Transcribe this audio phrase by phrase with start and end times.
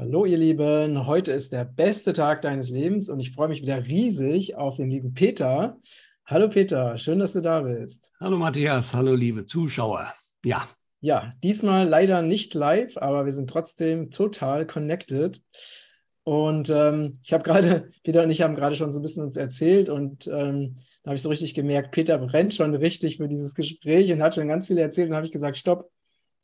[0.00, 3.84] Hallo ihr Lieben, heute ist der beste Tag deines Lebens und ich freue mich wieder
[3.84, 5.78] riesig auf den lieben Peter.
[6.24, 8.10] Hallo Peter, schön, dass du da bist.
[8.18, 10.10] Hallo Matthias, hallo liebe Zuschauer.
[10.42, 10.66] Ja.
[11.02, 15.42] Ja, diesmal leider nicht live, aber wir sind trotzdem total connected.
[16.24, 19.36] Und ähm, ich habe gerade, Peter und ich haben gerade schon so ein bisschen uns
[19.36, 23.54] erzählt und ähm, da habe ich so richtig gemerkt, Peter brennt schon richtig für dieses
[23.54, 25.10] Gespräch und hat schon ganz viel erzählt.
[25.10, 25.90] Und habe ich gesagt, stopp,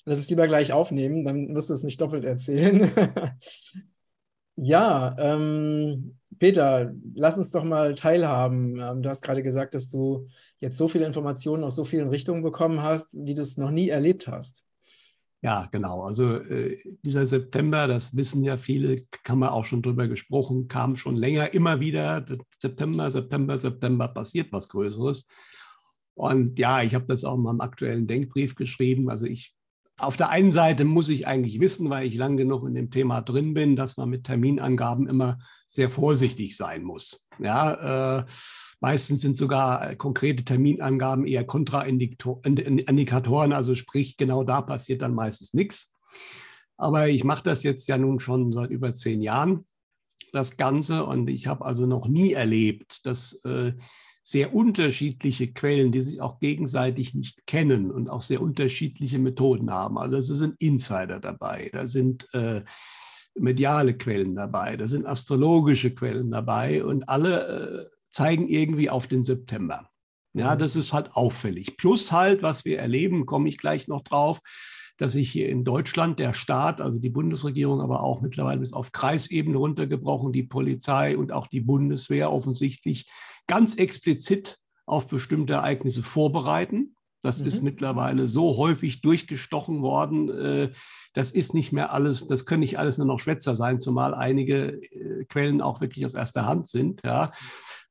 [0.06, 2.90] lass es lieber gleich aufnehmen, dann musst du es nicht doppelt erzählen.
[4.56, 8.78] ja, ähm, Peter, lass uns doch mal teilhaben.
[8.78, 10.28] Ähm, du hast gerade gesagt, dass du
[10.60, 13.88] jetzt so viele Informationen aus so vielen Richtungen bekommen hast, wie du es noch nie
[13.88, 14.64] erlebt hast.
[15.42, 16.02] Ja, genau.
[16.02, 18.96] Also äh, dieser September, das wissen ja viele,
[19.28, 22.24] haben wir auch schon drüber gesprochen, kam schon länger immer wieder.
[22.60, 25.26] September, September, September passiert was Größeres.
[26.14, 29.10] Und ja, ich habe das auch in meinem aktuellen Denkbrief geschrieben.
[29.10, 29.55] Also ich
[29.98, 33.22] auf der einen Seite muss ich eigentlich wissen, weil ich lang genug in dem Thema
[33.22, 37.26] drin bin, dass man mit Terminangaben immer sehr vorsichtig sein muss.
[37.38, 38.24] Ja, äh,
[38.80, 45.54] meistens sind sogar äh, konkrete Terminangaben eher Kontraindikatoren, also sprich, genau da passiert dann meistens
[45.54, 45.94] nichts.
[46.76, 49.66] Aber ich mache das jetzt ja nun schon seit über zehn Jahren,
[50.32, 53.72] das Ganze, und ich habe also noch nie erlebt, dass äh,
[54.28, 59.98] sehr unterschiedliche Quellen, die sich auch gegenseitig nicht kennen und auch sehr unterschiedliche Methoden haben.
[59.98, 62.62] Also es sind Insider dabei, da sind äh,
[63.36, 69.22] mediale Quellen dabei, da sind astrologische Quellen dabei und alle äh, zeigen irgendwie auf den
[69.22, 69.88] September.
[70.34, 70.58] Ja, mhm.
[70.58, 71.76] das ist halt auffällig.
[71.76, 74.40] Plus halt, was wir erleben, komme ich gleich noch drauf,
[74.96, 78.90] dass sich hier in Deutschland der Staat, also die Bundesregierung, aber auch mittlerweile bis auf
[78.90, 83.06] Kreisebene runtergebrochen, die Polizei und auch die Bundeswehr offensichtlich
[83.46, 86.96] ganz explizit auf bestimmte Ereignisse vorbereiten.
[87.22, 87.46] Das mhm.
[87.46, 90.30] ist mittlerweile so häufig durchgestochen worden.
[90.30, 90.72] Äh,
[91.12, 94.80] das ist nicht mehr alles, das können nicht alles nur noch Schwätzer sein, zumal einige
[94.80, 97.00] äh, Quellen auch wirklich aus erster Hand sind.
[97.04, 97.32] Ja.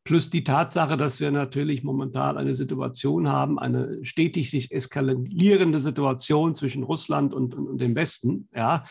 [0.06, 6.54] Plus die Tatsache, dass wir natürlich momentan eine Situation haben, eine stetig sich eskalierende Situation
[6.54, 8.86] zwischen Russland und, und, und dem Westen, ja,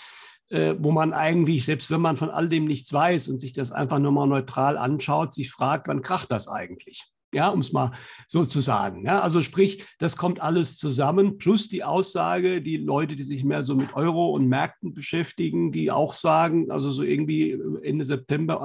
[0.50, 3.72] äh, wo man eigentlich, selbst wenn man von all dem nichts weiß und sich das
[3.72, 7.04] einfach nur mal neutral anschaut, sich fragt, wann kracht das eigentlich?
[7.34, 7.90] Ja, um es mal
[8.28, 9.04] so zu sagen.
[9.04, 13.64] Ja, also sprich, das kommt alles zusammen, plus die Aussage, die Leute, die sich mehr
[13.64, 18.64] so mit Euro und Märkten beschäftigen, die auch sagen, also so irgendwie Ende September,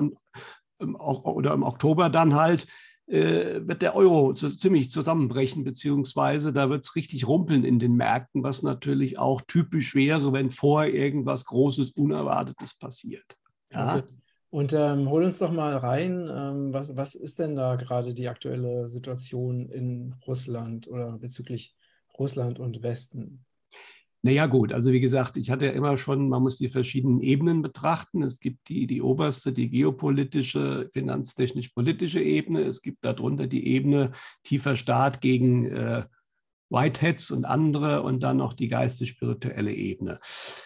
[0.79, 2.67] oder im Oktober dann halt,
[3.09, 7.95] äh, wird der Euro so ziemlich zusammenbrechen, beziehungsweise da wird es richtig rumpeln in den
[7.95, 13.35] Märkten, was natürlich auch typisch wäre, wenn vorher irgendwas Großes, Unerwartetes passiert.
[13.71, 13.97] Ja.
[13.97, 14.03] Okay.
[14.51, 18.27] Und ähm, hol uns doch mal rein, ähm, was, was ist denn da gerade die
[18.27, 21.75] aktuelle Situation in Russland oder bezüglich
[22.17, 23.45] Russland und Westen?
[24.21, 27.61] Naja gut, also wie gesagt, ich hatte ja immer schon, man muss die verschiedenen Ebenen
[27.61, 28.21] betrachten.
[28.21, 32.61] Es gibt die, die oberste, die geopolitische, finanztechnisch-politische Ebene.
[32.61, 34.11] Es gibt darunter die Ebene
[34.43, 36.03] tiefer Staat gegen äh,
[36.69, 40.19] Whiteheads und andere und dann noch die geistig-spirituelle Ebene.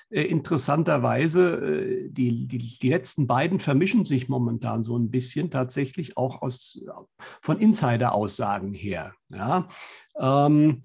[0.10, 6.18] Äh, interessanterweise, äh, die, die, die letzten beiden vermischen sich momentan so ein bisschen tatsächlich
[6.18, 6.84] auch aus,
[7.42, 9.14] von Insider-Aussagen her.
[9.30, 9.68] Ja.
[10.20, 10.84] Ähm,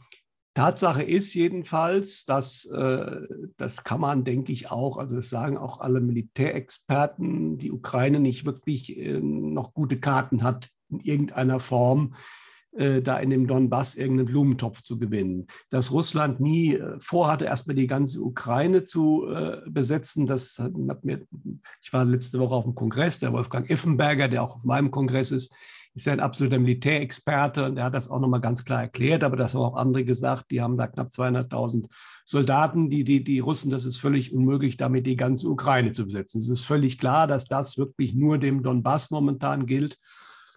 [0.54, 3.20] Tatsache ist jedenfalls, dass äh,
[3.56, 8.44] das kann man, denke ich, auch, also das sagen auch alle Militärexperten, die Ukraine nicht
[8.44, 12.14] wirklich äh, noch gute Karten hat in irgendeiner Form,
[12.72, 15.46] äh, da in dem Donbass irgendeinen Blumentopf zu gewinnen.
[15.70, 21.26] Dass Russland nie äh, vorhatte, erstmal die ganze Ukraine zu äh, besetzen, das hat, mir,
[21.82, 25.30] ich war letzte Woche auf dem Kongress, der Wolfgang Effenberger, der auch auf meinem Kongress
[25.30, 25.54] ist,
[25.98, 29.36] ist ja ein absoluter Militärexperte und der hat das auch nochmal ganz klar erklärt, aber
[29.36, 31.86] das haben auch andere gesagt, die haben da knapp 200.000
[32.24, 36.40] Soldaten, die, die, die Russen, das ist völlig unmöglich, damit die ganze Ukraine zu besetzen.
[36.40, 39.98] Es ist völlig klar, dass das wirklich nur dem Donbass momentan gilt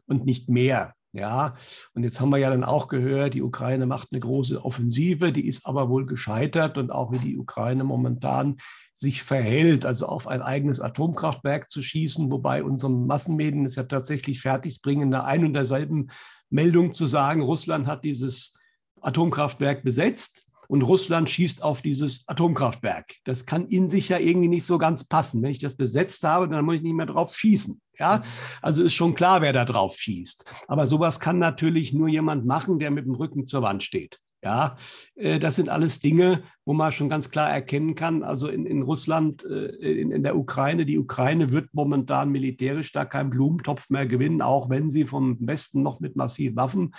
[0.06, 0.94] und nicht mehr.
[1.14, 1.56] Ja,
[1.94, 5.46] und jetzt haben wir ja dann auch gehört, die Ukraine macht eine große Offensive, die
[5.46, 8.58] ist aber wohl gescheitert und auch wie die Ukraine momentan
[8.94, 14.40] sich verhält, also auf ein eigenes Atomkraftwerk zu schießen, wobei unsere Massenmedien es ja tatsächlich
[14.40, 16.12] fertigbringen, in der ein und derselben
[16.50, 18.58] Meldung zu sagen, Russland hat dieses
[19.02, 23.16] Atomkraftwerk besetzt und Russland schießt auf dieses Atomkraftwerk.
[23.26, 25.44] Das kann in sich ja irgendwie nicht so ganz passen.
[25.44, 27.82] Wenn ich das besetzt habe, dann muss ich nicht mehr drauf schießen.
[28.00, 28.22] Ja, mhm.
[28.62, 30.46] also ist schon klar, wer da drauf schießt.
[30.70, 34.20] Aber sowas kann natürlich nur jemand machen, der mit dem Rücken zur Wand steht.
[34.42, 34.78] Ja,
[35.16, 38.82] äh, das sind alles Dinge, wo man schon ganz klar erkennen kann, also in, in
[38.82, 44.08] Russland, äh, in, in der Ukraine, die Ukraine wird momentan militärisch da keinen Blumentopf mehr
[44.08, 46.94] gewinnen, auch wenn sie vom Westen noch mit massiven Waffen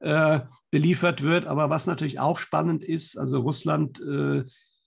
[0.00, 1.46] äh, beliefert wird.
[1.46, 4.44] Aber was natürlich auch spannend ist, also Russland, äh,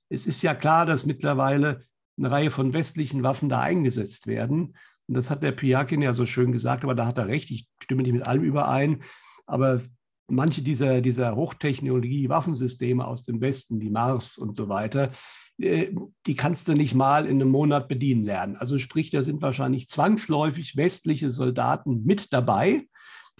[0.10, 1.84] es ist ja klar, dass mittlerweile
[2.18, 4.76] eine Reihe von westlichen Waffen da eingesetzt werden.
[5.08, 7.52] Und das hat der Piakin ja so schön gesagt, aber da hat er recht.
[7.52, 9.04] Ich stimme nicht mit allem überein.
[9.46, 9.82] Aber
[10.28, 15.12] manche dieser, dieser Hochtechnologie-Waffensysteme aus dem Westen, die Mars und so weiter,
[15.58, 15.94] äh,
[16.26, 18.56] die kannst du nicht mal in einem Monat bedienen lernen.
[18.56, 22.88] Also sprich, da sind wahrscheinlich zwangsläufig westliche Soldaten mit dabei.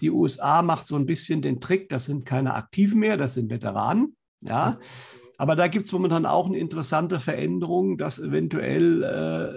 [0.00, 3.50] Die USA macht so ein bisschen den Trick, das sind keine Aktiven mehr, das sind
[3.50, 4.16] Veteranen.
[4.40, 4.78] Ja,
[5.38, 9.02] aber da gibt es momentan auch eine interessante Veränderung, dass eventuell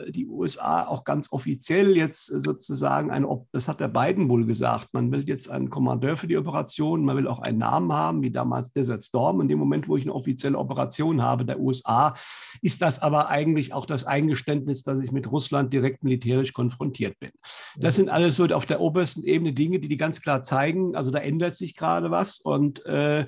[0.08, 4.94] äh, die USA auch ganz offiziell jetzt sozusagen ein, das hat der Biden wohl gesagt,
[4.94, 8.32] man will jetzt einen Kommandeur für die Operation, man will auch einen Namen haben, wie
[8.32, 9.42] damals Desert Storm.
[9.42, 12.16] In dem Moment, wo ich eine offizielle Operation habe der USA,
[12.62, 17.30] ist das aber eigentlich auch das Eingeständnis, dass ich mit Russland direkt militärisch konfrontiert bin.
[17.78, 21.12] Das sind alles so auf der obersten Ebene Dinge, die die ganz klar zeigen, also
[21.12, 23.26] da ändert sich gerade was und äh,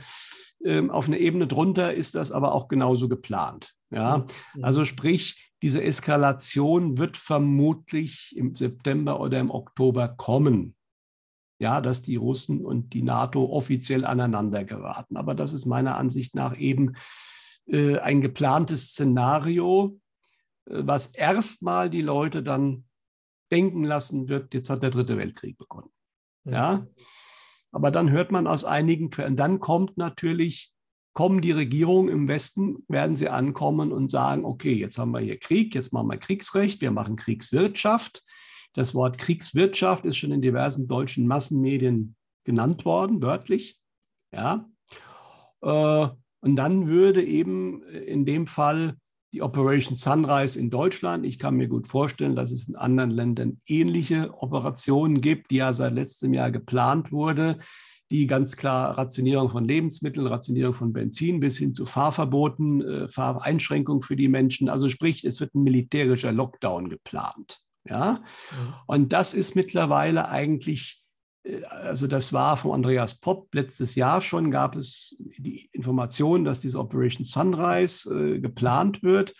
[0.64, 3.76] ähm, auf einer Ebene drunter ist das aber auch genauso geplant.
[3.92, 4.64] Ja, mhm.
[4.64, 10.76] also sprich, diese Eskalation wird vermutlich im September oder im Oktober kommen.
[11.62, 15.18] Ja, dass die Russen und die NATO offiziell aneinander geraten.
[15.18, 16.96] Aber das ist meiner Ansicht nach eben
[17.68, 20.00] äh, ein geplantes Szenario,
[20.66, 22.86] äh, was erstmal die Leute dann
[23.52, 25.90] denken lassen wird, jetzt hat der dritte Weltkrieg begonnen.
[26.46, 26.88] Ja, mhm.
[27.72, 30.72] Aber dann hört man aus einigen Quellen, dann kommt natürlich,
[31.14, 35.38] kommen die Regierungen im Westen, werden sie ankommen und sagen, okay, jetzt haben wir hier
[35.38, 38.24] Krieg, jetzt machen wir Kriegsrecht, wir machen Kriegswirtschaft.
[38.74, 43.80] Das Wort Kriegswirtschaft ist schon in diversen deutschen Massenmedien genannt worden, wörtlich.
[44.32, 44.70] Ja.
[45.62, 46.08] Äh,
[46.42, 48.96] und dann würde eben in dem Fall
[49.34, 51.26] die Operation Sunrise in Deutschland.
[51.26, 55.74] Ich kann mir gut vorstellen, dass es in anderen Ländern ähnliche Operationen gibt, die ja
[55.74, 57.58] seit letztem Jahr geplant wurde,
[58.10, 64.02] die ganz klar Rationierung von Lebensmitteln, Rationierung von Benzin bis hin zu Fahrverboten, äh, Fahreinschränkungen
[64.02, 64.68] für die Menschen.
[64.68, 67.60] Also sprich, es wird ein militärischer Lockdown geplant.
[67.88, 68.74] Ja, mhm.
[68.88, 71.02] und das ist mittlerweile eigentlich
[71.70, 76.80] also das war von Andreas Popp letztes Jahr schon, gab es die Information, dass diese
[76.80, 79.34] Operation Sunrise äh, geplant wird.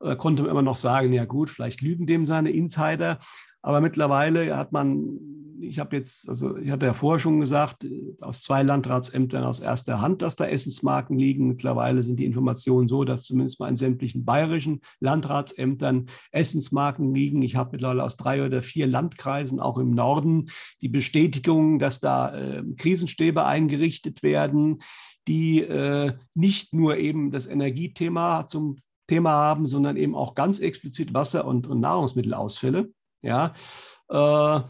[0.00, 3.18] Da konnte man immer noch sagen, ja gut, vielleicht lügen dem seine Insider.
[3.62, 5.18] Aber mittlerweile hat man,
[5.66, 7.86] ich habe jetzt, also ich hatte ja vorher schon gesagt,
[8.20, 11.48] aus zwei Landratsämtern aus erster Hand, dass da Essensmarken liegen.
[11.48, 17.42] Mittlerweile sind die Informationen so, dass zumindest mal in sämtlichen bayerischen Landratsämtern Essensmarken liegen.
[17.42, 20.46] Ich habe mittlerweile aus drei oder vier Landkreisen, auch im Norden,
[20.80, 24.80] die Bestätigung, dass da äh, Krisenstäbe eingerichtet werden,
[25.26, 28.76] die äh, nicht nur eben das Energiethema zum
[29.06, 32.90] Thema haben, sondern eben auch ganz explizit Wasser- und, und Nahrungsmittelausfälle.
[33.22, 33.54] Ja,
[34.08, 34.60] äh,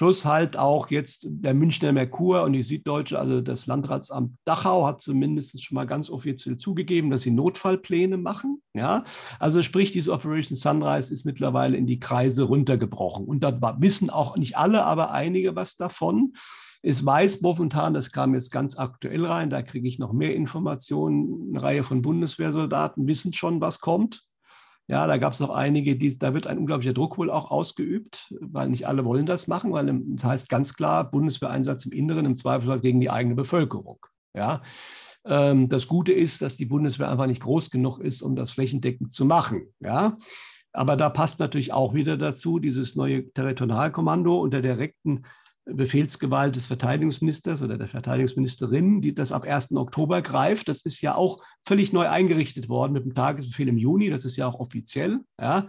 [0.00, 5.02] plus halt auch jetzt der Münchner Merkur und die Süddeutsche, also das Landratsamt Dachau hat
[5.02, 8.62] zumindest schon mal ganz offiziell zugegeben, dass sie Notfallpläne machen.
[8.72, 9.04] Ja,
[9.38, 13.26] also sprich, diese Operation Sunrise ist mittlerweile in die Kreise runtergebrochen.
[13.26, 16.32] Und da wissen auch nicht alle, aber einige was davon.
[16.80, 21.50] Es weiß momentan, das kam jetzt ganz aktuell rein, da kriege ich noch mehr Informationen.
[21.50, 24.24] Eine Reihe von Bundeswehrsoldaten wissen schon, was kommt.
[24.90, 28.34] Ja, da gab es noch einige, die, da wird ein unglaublicher Druck wohl auch ausgeübt,
[28.40, 32.34] weil nicht alle wollen das machen, weil das heißt ganz klar Bundeswehreinsatz im Inneren, im
[32.34, 34.04] Zweifelsfall gegen die eigene Bevölkerung.
[34.34, 34.62] Ja,
[35.24, 39.12] ähm, das Gute ist, dass die Bundeswehr einfach nicht groß genug ist, um das flächendeckend
[39.12, 39.62] zu machen.
[39.78, 40.18] Ja,
[40.72, 45.22] aber da passt natürlich auch wieder dazu dieses neue Territorialkommando unter direkten
[45.74, 49.72] Befehlsgewalt des Verteidigungsministers oder der Verteidigungsministerin, die das ab 1.
[49.72, 50.68] Oktober greift.
[50.68, 54.10] Das ist ja auch völlig neu eingerichtet worden mit dem Tagesbefehl im Juni.
[54.10, 55.20] Das ist ja auch offiziell.
[55.40, 55.68] Ja.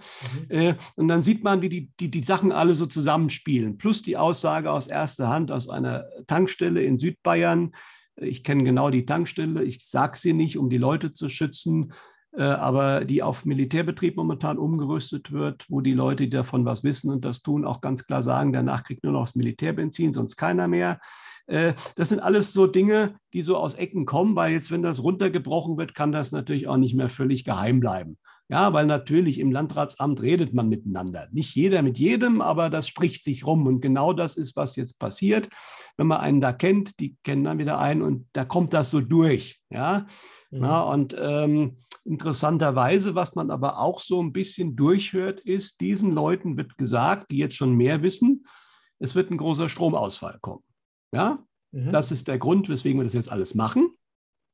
[0.50, 0.56] Mhm.
[0.56, 3.78] Äh, und dann sieht man, wie die, die, die Sachen alle so zusammenspielen.
[3.78, 7.72] Plus die Aussage aus erster Hand aus einer Tankstelle in Südbayern.
[8.16, 9.64] Ich kenne genau die Tankstelle.
[9.64, 11.94] Ich sage sie nicht, um die Leute zu schützen.
[12.34, 17.10] Äh, aber die auf Militärbetrieb momentan umgerüstet wird, wo die Leute, die davon was wissen
[17.10, 20.68] und das tun, auch ganz klar sagen, danach kriegt nur noch das Militärbenzin, sonst keiner
[20.68, 21.00] mehr.
[21.48, 25.04] Äh, das sind alles so Dinge, die so aus Ecken kommen, weil jetzt, wenn das
[25.04, 28.18] runtergebrochen wird, kann das natürlich auch nicht mehr völlig geheim bleiben.
[28.52, 31.30] Ja, weil natürlich im Landratsamt redet man miteinander.
[31.32, 33.66] Nicht jeder mit jedem, aber das spricht sich rum.
[33.66, 35.48] Und genau das ist, was jetzt passiert.
[35.96, 39.00] Wenn man einen da kennt, die kennen dann wieder einen und da kommt das so
[39.00, 39.62] durch.
[39.70, 40.06] Ja,
[40.50, 40.60] mhm.
[40.60, 46.58] Na, und ähm, interessanterweise, was man aber auch so ein bisschen durchhört, ist, diesen Leuten
[46.58, 48.46] wird gesagt, die jetzt schon mehr wissen,
[49.00, 50.64] es wird ein großer Stromausfall kommen.
[51.14, 51.42] Ja,
[51.72, 51.92] mhm.
[51.92, 53.92] das ist der Grund, weswegen wir das jetzt alles machen.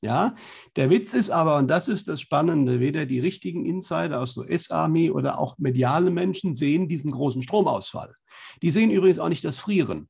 [0.01, 0.36] Ja,
[0.75, 4.44] der Witz ist aber, und das ist das Spannende, weder die richtigen Insider aus der
[4.44, 8.13] US-Armee oder auch mediale Menschen sehen diesen großen Stromausfall.
[8.62, 10.08] Die sehen übrigens auch nicht das Frieren.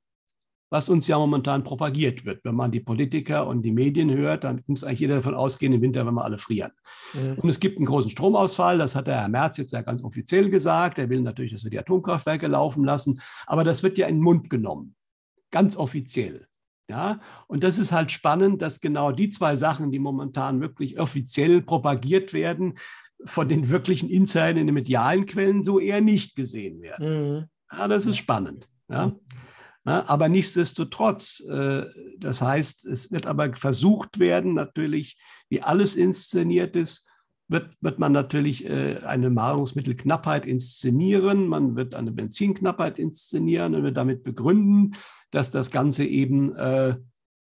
[0.70, 2.44] was uns ja momentan propagiert wird.
[2.44, 5.82] Wenn man die Politiker und die Medien hört, dann muss eigentlich jeder davon ausgehen, im
[5.82, 6.72] Winter, wenn wir alle frieren.
[7.14, 7.38] Mhm.
[7.38, 10.50] Und es gibt einen großen Stromausfall, das hat der Herr Merz jetzt ja ganz offiziell
[10.50, 11.00] gesagt.
[11.00, 14.24] Er will natürlich, dass wir die Atomkraftwerke laufen lassen, aber das wird ja in den
[14.24, 14.96] Mund genommen,
[15.52, 16.47] ganz offiziell.
[16.90, 21.62] Ja, und das ist halt spannend, dass genau die zwei Sachen, die momentan wirklich offiziell
[21.62, 22.76] propagiert werden,
[23.26, 27.40] von den wirklichen Insidern in den medialen Quellen so eher nicht gesehen werden.
[27.40, 27.46] Mhm.
[27.72, 28.70] Ja, das ist spannend.
[28.90, 29.08] Ja.
[29.08, 29.20] Mhm.
[29.84, 31.86] Aber nichtsdestotrotz, äh,
[32.20, 35.18] das heißt, es wird aber versucht werden, natürlich,
[35.50, 37.08] wie alles inszeniert ist,
[37.48, 43.98] wird, wird man natürlich äh, eine Nahrungsmittelknappheit inszenieren, man wird eine Benzinknappheit inszenieren und wird
[43.98, 44.94] damit begründen,
[45.32, 46.96] dass das Ganze eben äh,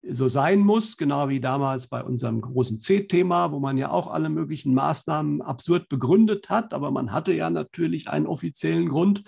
[0.02, 4.30] so sein muss, genau wie damals bei unserem großen C-Thema, wo man ja auch alle
[4.30, 9.24] möglichen Maßnahmen absurd begründet hat, aber man hatte ja natürlich einen offiziellen Grund.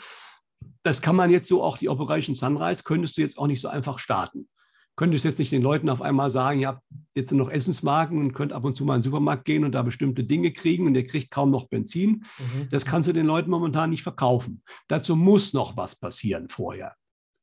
[0.83, 3.67] Das kann man jetzt so auch die Operation Sunrise, könntest du jetzt auch nicht so
[3.67, 4.47] einfach starten.
[4.95, 6.83] Könntest jetzt nicht den Leuten auf einmal sagen, ihr habt
[7.15, 9.81] jetzt noch Essensmarken und könnt ab und zu mal in den Supermarkt gehen und da
[9.81, 12.23] bestimmte Dinge kriegen und ihr kriegt kaum noch Benzin.
[12.37, 12.69] Mhm.
[12.69, 14.63] Das kannst du den Leuten momentan nicht verkaufen.
[14.87, 16.95] Dazu muss noch was passieren vorher.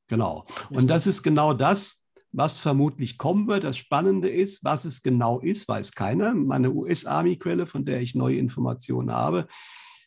[0.09, 0.47] Genau.
[0.71, 3.65] Und das ist genau das, was vermutlich kommen wird.
[3.65, 6.35] Das Spannende ist, was es genau ist, weiß keiner.
[6.35, 9.47] Meine US-Army-Quelle, von der ich neue Informationen habe,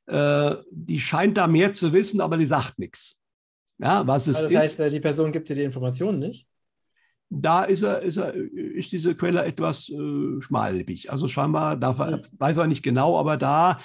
[0.07, 3.21] äh, die scheint da mehr zu wissen, aber die sagt nichts.
[3.79, 4.71] Ja, was es also das ist.
[4.71, 6.47] heißt, äh, die Person gibt dir die Informationen nicht?
[7.33, 11.11] Da ist, er, ist, er, ist diese Quelle etwas äh, schmalbig.
[11.11, 12.19] Also scheinbar, da ja.
[12.37, 13.77] weiß er nicht genau, aber da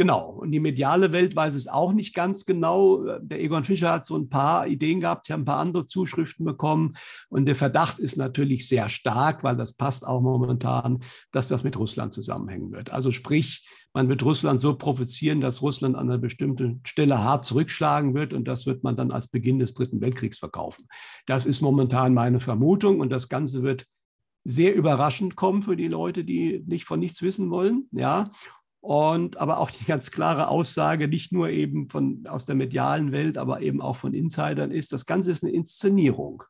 [0.00, 0.30] Genau.
[0.30, 3.04] Und die mediale Welt weiß es auch nicht ganz genau.
[3.20, 6.46] Der Egon Fischer hat so ein paar Ideen gehabt, sie haben ein paar andere Zuschriften
[6.46, 6.94] bekommen.
[7.28, 11.00] Und der Verdacht ist natürlich sehr stark, weil das passt auch momentan,
[11.32, 12.90] dass das mit Russland zusammenhängen wird.
[12.90, 18.14] Also sprich, man wird Russland so provozieren, dass Russland an einer bestimmten Stelle hart zurückschlagen
[18.14, 20.86] wird und das wird man dann als Beginn des Dritten Weltkriegs verkaufen.
[21.26, 23.86] Das ist momentan meine Vermutung und das Ganze wird
[24.44, 27.88] sehr überraschend kommen für die Leute, die nicht von nichts wissen wollen.
[27.90, 28.30] Ja,
[28.80, 33.36] und aber auch die ganz klare Aussage, nicht nur eben von, aus der medialen Welt,
[33.36, 36.42] aber eben auch von Insidern ist, das Ganze ist eine Inszenierung.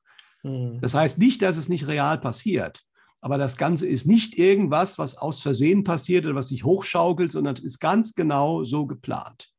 [0.42, 0.78] Mhm.
[0.80, 2.85] Das heißt nicht, dass es nicht real passiert,
[3.20, 7.56] aber das Ganze ist nicht irgendwas, was aus Versehen passiert oder was sich hochschaukelt, sondern
[7.56, 9.50] es ist ganz genau so geplant.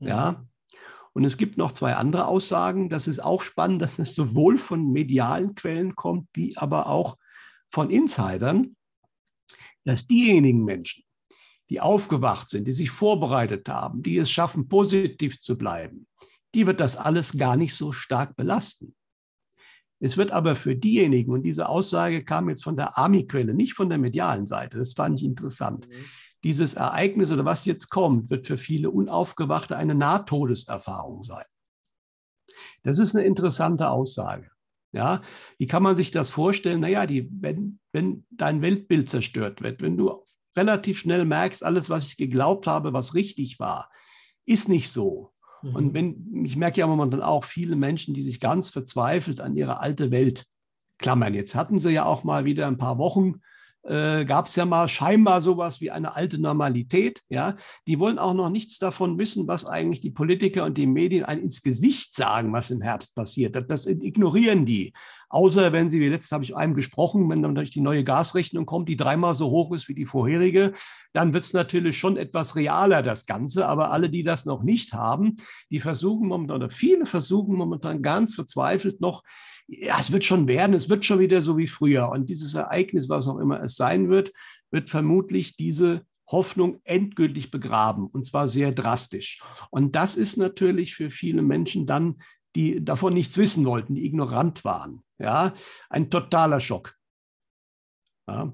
[0.00, 0.08] Mhm.
[0.08, 0.44] Ja.
[1.12, 2.88] Und es gibt noch zwei andere Aussagen.
[2.88, 7.16] Das ist auch spannend, dass es sowohl von medialen Quellen kommt, wie aber auch
[7.70, 8.76] von Insidern,
[9.84, 11.04] dass diejenigen Menschen,
[11.70, 16.08] die aufgewacht sind, die sich vorbereitet haben, die es schaffen, positiv zu bleiben,
[16.54, 18.94] die wird das alles gar nicht so stark belasten.
[20.04, 23.88] Es wird aber für diejenigen, und diese Aussage kam jetzt von der Army-Quelle, nicht von
[23.88, 25.88] der medialen Seite, das fand ich interessant.
[25.88, 26.04] Mhm.
[26.44, 31.46] Dieses Ereignis oder was jetzt kommt, wird für viele Unaufgewachte eine Nahtodeserfahrung sein.
[32.82, 34.50] Das ist eine interessante Aussage.
[34.92, 35.22] Ja,
[35.56, 36.80] wie kann man sich das vorstellen?
[36.80, 40.22] Naja, die, wenn, wenn dein Weltbild zerstört wird, wenn du
[40.54, 43.90] relativ schnell merkst, alles, was ich geglaubt habe, was richtig war,
[44.44, 45.33] ist nicht so.
[45.64, 45.74] Mhm.
[45.74, 49.80] Und wenn, ich merke ja momentan auch viele Menschen, die sich ganz verzweifelt an ihre
[49.80, 50.46] alte Welt
[50.98, 51.34] klammern.
[51.34, 53.40] Jetzt hatten sie ja auch mal wieder ein paar Wochen
[53.84, 57.22] äh, gab es ja mal scheinbar sowas wie eine alte Normalität.
[57.28, 61.24] Ja, die wollen auch noch nichts davon wissen, was eigentlich die Politiker und die Medien
[61.24, 63.56] ein ins Gesicht sagen, was im Herbst passiert.
[63.56, 64.92] Das, das ignorieren die.
[65.28, 68.66] Außer wenn sie, wie letztes habe ich einem gesprochen, wenn dann durch die neue Gasrechnung
[68.66, 70.72] kommt, die dreimal so hoch ist wie die vorherige,
[71.12, 73.66] dann wird es natürlich schon etwas realer, das Ganze.
[73.66, 75.36] Aber alle, die das noch nicht haben,
[75.70, 79.24] die versuchen momentan, oder viele versuchen momentan ganz verzweifelt noch
[79.66, 82.08] ja, es wird schon werden, es wird schon wieder so wie früher.
[82.10, 84.32] Und dieses Ereignis, was auch immer es sein wird,
[84.70, 89.42] wird vermutlich diese Hoffnung endgültig begraben und zwar sehr drastisch.
[89.70, 92.16] Und das ist natürlich für viele Menschen dann,
[92.56, 95.52] die davon nichts wissen wollten, die ignorant waren, ja,
[95.90, 96.94] ein totaler Schock.
[98.28, 98.52] Ja.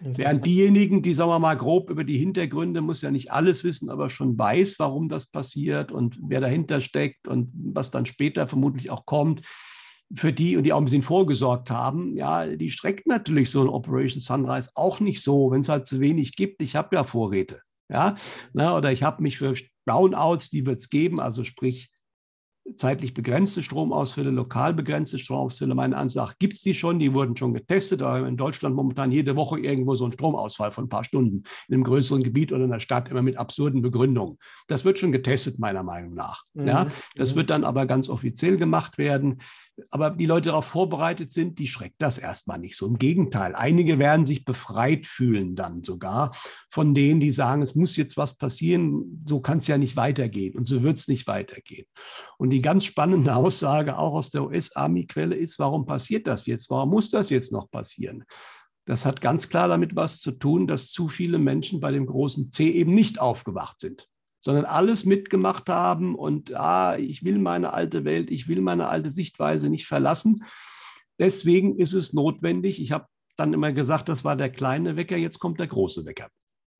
[0.00, 3.88] Während diejenigen, die, sagen wir mal, grob über die Hintergründe, muss ja nicht alles wissen,
[3.88, 8.90] aber schon weiß, warum das passiert und wer dahinter steckt und was dann später vermutlich
[8.90, 9.42] auch kommt,
[10.14, 13.68] für die und die auch ein bisschen vorgesorgt haben, ja, die streckt natürlich so ein
[13.68, 16.62] Operation Sunrise auch nicht so, wenn es halt zu wenig gibt.
[16.62, 18.14] Ich habe ja Vorräte, ja,
[18.52, 19.54] ne, oder ich habe mich für
[19.86, 21.90] Brownouts, die wird es geben, also sprich
[22.76, 25.74] zeitlich begrenzte Stromausfälle, lokal begrenzte Stromausfälle.
[25.74, 29.36] Meine Ansicht gibt es die schon, die wurden schon getestet, aber in Deutschland momentan jede
[29.36, 32.70] Woche irgendwo so ein Stromausfall von ein paar Stunden in einem größeren Gebiet oder in
[32.70, 34.38] der Stadt, immer mit absurden Begründungen.
[34.66, 36.44] Das wird schon getestet, meiner Meinung nach.
[36.54, 36.66] Mhm.
[36.66, 37.36] Ja, das mhm.
[37.36, 39.38] wird dann aber ganz offiziell gemacht werden.
[39.90, 42.86] Aber die Leute darauf vorbereitet sind, die schreckt das erstmal nicht so.
[42.86, 46.32] Im Gegenteil, einige werden sich befreit fühlen dann sogar
[46.70, 50.56] von denen, die sagen, es muss jetzt was passieren, so kann es ja nicht weitergehen
[50.56, 51.86] und so wird es nicht weitergehen.
[52.38, 56.70] Und die ganz spannende Aussage auch aus der US-Army-Quelle ist, warum passiert das jetzt?
[56.70, 58.24] Warum muss das jetzt noch passieren?
[58.86, 62.50] Das hat ganz klar damit was zu tun, dass zu viele Menschen bei dem großen
[62.50, 64.08] C eben nicht aufgewacht sind,
[64.42, 69.10] sondern alles mitgemacht haben und ah, ich will meine alte Welt, ich will meine alte
[69.10, 70.44] Sichtweise nicht verlassen.
[71.18, 75.38] Deswegen ist es notwendig, ich habe dann immer gesagt, das war der kleine Wecker, jetzt
[75.38, 76.28] kommt der große Wecker.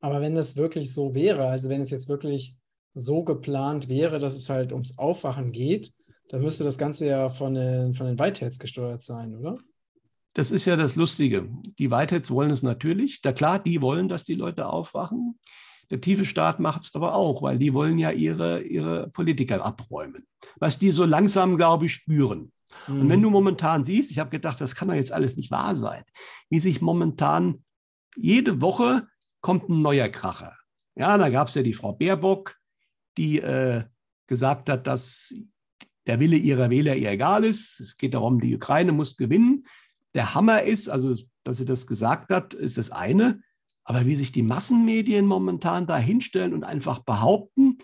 [0.00, 2.54] Aber wenn das wirklich so wäre, also wenn es jetzt wirklich
[2.94, 5.92] so geplant wäre, dass es halt ums Aufwachen geht,
[6.28, 9.54] dann müsste das Ganze ja von den, von den Whiteheads gesteuert sein, oder?
[10.34, 11.48] Das ist ja das Lustige.
[11.78, 13.20] Die Whiteheads wollen es natürlich.
[13.22, 15.38] Da klar, die wollen, dass die Leute aufwachen.
[15.90, 20.26] Der tiefe Staat macht es aber auch, weil die wollen ja ihre, ihre Politiker abräumen.
[20.58, 22.52] Was die so langsam, glaube ich, spüren.
[22.88, 23.00] Mhm.
[23.00, 25.76] Und wenn du momentan siehst, ich habe gedacht, das kann doch jetzt alles nicht wahr
[25.76, 26.02] sein,
[26.50, 27.64] wie sich momentan
[28.16, 29.06] jede Woche
[29.40, 30.56] kommt ein neuer Kracher.
[30.96, 32.56] Ja, da gab es ja die Frau Baerbock,
[33.16, 33.84] die äh,
[34.26, 35.34] gesagt hat, dass
[36.06, 37.80] der Wille ihrer Wähler ihr egal ist.
[37.80, 39.66] Es geht darum, die Ukraine muss gewinnen.
[40.14, 43.40] Der Hammer ist, also dass sie das gesagt hat, ist das eine.
[43.84, 47.78] Aber wie sich die Massenmedien momentan da hinstellen und einfach behaupten,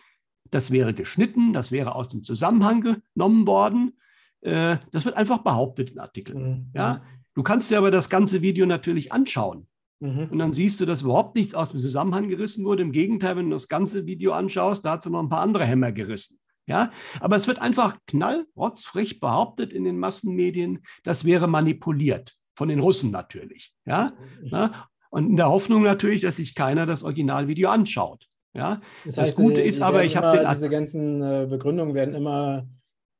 [0.51, 3.99] das wäre geschnitten, das wäre aus dem Zusammenhang genommen worden,
[4.41, 6.43] äh, das wird einfach behauptet in Artikeln.
[6.43, 6.71] Mhm.
[6.75, 7.03] Ja?
[7.35, 9.67] Du kannst dir aber das ganze Video natürlich anschauen.
[10.01, 10.29] Mhm.
[10.31, 12.83] Und dann siehst du, dass überhaupt nichts aus dem Zusammenhang gerissen wurde.
[12.83, 15.65] Im Gegenteil, wenn du das ganze Video anschaust, da hat sie noch ein paar andere
[15.65, 16.39] Hämmer gerissen.
[16.67, 16.91] Ja,
[17.21, 22.37] aber es wird einfach knallrotzfrech behauptet in den Massenmedien, das wäre manipuliert.
[22.55, 23.75] Von den Russen natürlich.
[23.87, 24.71] Ja, mhm.
[25.11, 28.27] und in der Hoffnung natürlich, dass sich keiner das Originalvideo anschaut.
[28.55, 31.95] Ja, das, heißt, das Gute die, ist die aber, ich habe diese ganzen äh, Begründungen
[31.95, 32.67] werden immer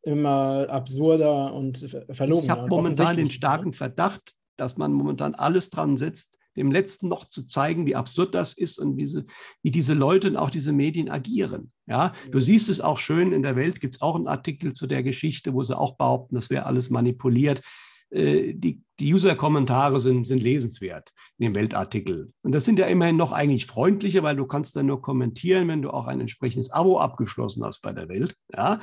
[0.03, 1.79] immer absurder und
[2.11, 2.45] verlogen.
[2.45, 7.27] Ich habe momentan den starken Verdacht, dass man momentan alles dran setzt, dem Letzten noch
[7.27, 9.25] zu zeigen, wie absurd das ist und wie, sie,
[9.63, 11.73] wie diese Leute und auch diese Medien agieren.
[11.87, 14.87] Ja, du siehst es auch schön, in der Welt gibt es auch einen Artikel zu
[14.87, 17.63] der Geschichte, wo sie auch behaupten, das wäre alles manipuliert.
[18.11, 22.33] Äh, die, die User-Kommentare sind, sind lesenswert in dem Weltartikel.
[22.43, 25.83] Und das sind ja immerhin noch eigentlich freundliche, weil du kannst dann nur kommentieren, wenn
[25.83, 28.35] du auch ein entsprechendes Abo abgeschlossen hast bei der Welt.
[28.53, 28.81] Ja.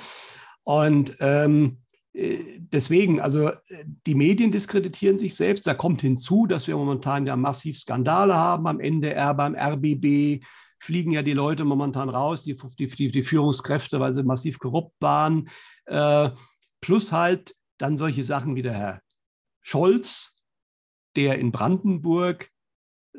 [0.64, 1.80] Und ähm,
[2.14, 2.40] äh,
[2.72, 5.68] deswegen, also äh, die Medien diskreditieren sich selbst.
[5.68, 10.44] Da kommt hinzu, dass wir momentan ja massiv Skandale haben am NDR, beim RBB.
[10.80, 15.50] Fliegen ja die Leute momentan raus, die, die, die Führungskräfte, weil sie massiv korrupt waren.
[15.86, 16.30] Äh,
[16.82, 19.02] plus halt dann solche Sachen wie der Herr
[19.62, 20.36] Scholz,
[21.16, 22.52] der in Brandenburg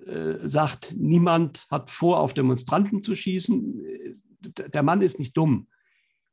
[0.06, 3.84] äh, sagt, niemand hat vor, auf Demonstranten zu schießen.
[3.84, 4.14] Äh,
[4.68, 5.68] der Mann ist nicht dumm.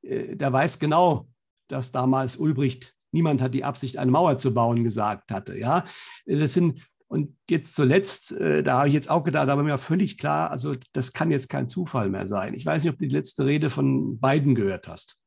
[0.01, 1.28] Äh, der weiß genau,
[1.67, 5.58] dass damals Ulbricht, niemand hat die Absicht, eine Mauer zu bauen, gesagt hatte.
[5.58, 5.86] Ja,
[6.25, 9.78] das sind, und jetzt zuletzt, äh, da habe ich jetzt auch gedacht, da war mir
[9.78, 12.54] völlig klar, also das kann jetzt kein Zufall mehr sein.
[12.54, 15.17] Ich weiß nicht, ob du die letzte Rede von Biden gehört hast.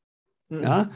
[0.50, 0.62] Mhm.
[0.62, 0.90] Ja,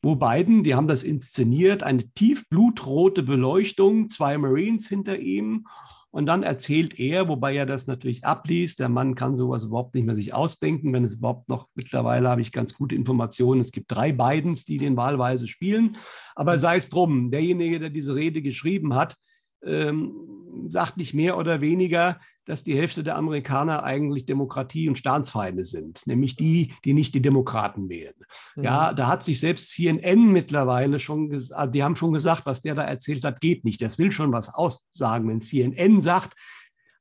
[0.00, 5.66] wo Biden, die haben das inszeniert, eine tiefblutrote Beleuchtung, zwei Marines hinter ihm
[6.10, 10.04] und dann erzählt er, wobei er das natürlich abliest, der Mann kann sowas überhaupt nicht
[10.04, 13.92] mehr sich ausdenken, wenn es überhaupt noch, mittlerweile habe ich ganz gute Informationen, es gibt
[13.92, 15.96] drei Bidens, die den wahlweise spielen,
[16.34, 19.16] aber sei es drum, derjenige, der diese Rede geschrieben hat,
[19.64, 25.66] ähm, sagt nicht mehr oder weniger, dass die Hälfte der Amerikaner eigentlich Demokratie- und Staatsfeinde
[25.66, 28.14] sind, nämlich die, die nicht die Demokraten wählen.
[28.56, 28.64] Mhm.
[28.64, 32.74] Ja, da hat sich selbst CNN mittlerweile schon, gesagt, die haben schon gesagt, was der
[32.74, 33.82] da erzählt hat, geht nicht.
[33.82, 36.34] Das will schon was aussagen, wenn CNN sagt,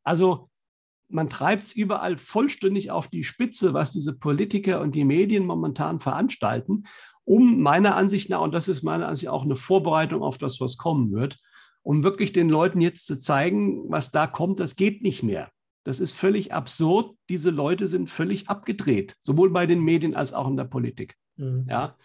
[0.04, 0.50] also
[1.10, 6.02] man treibt es überall vollständig auf die Spitze, was diese Politiker und die Medien momentan
[6.02, 6.84] veranstalten,
[7.24, 10.60] um meiner Ansicht nach, und das ist meiner Ansicht nach auch eine Vorbereitung auf das,
[10.60, 11.40] was kommen wird,
[11.88, 15.50] um wirklich den Leuten jetzt zu zeigen, was da kommt, das geht nicht mehr.
[15.86, 17.16] Das ist völlig absurd.
[17.30, 21.16] Diese Leute sind völlig abgedreht, sowohl bei den Medien als auch in der Politik.
[21.38, 21.66] Mhm.
[21.70, 21.96] Ja,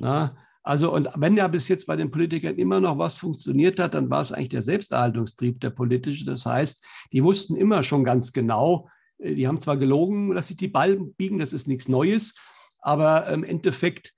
[0.00, 3.92] Na, also und wenn ja bis jetzt bei den Politikern immer noch was funktioniert hat,
[3.92, 6.24] dann war es eigentlich der Selbsterhaltungstrieb der politische.
[6.24, 8.88] Das heißt, die wussten immer schon ganz genau,
[9.18, 12.34] äh, die haben zwar gelogen, dass sich die Ballen biegen, das ist nichts Neues,
[12.78, 14.14] aber im Endeffekt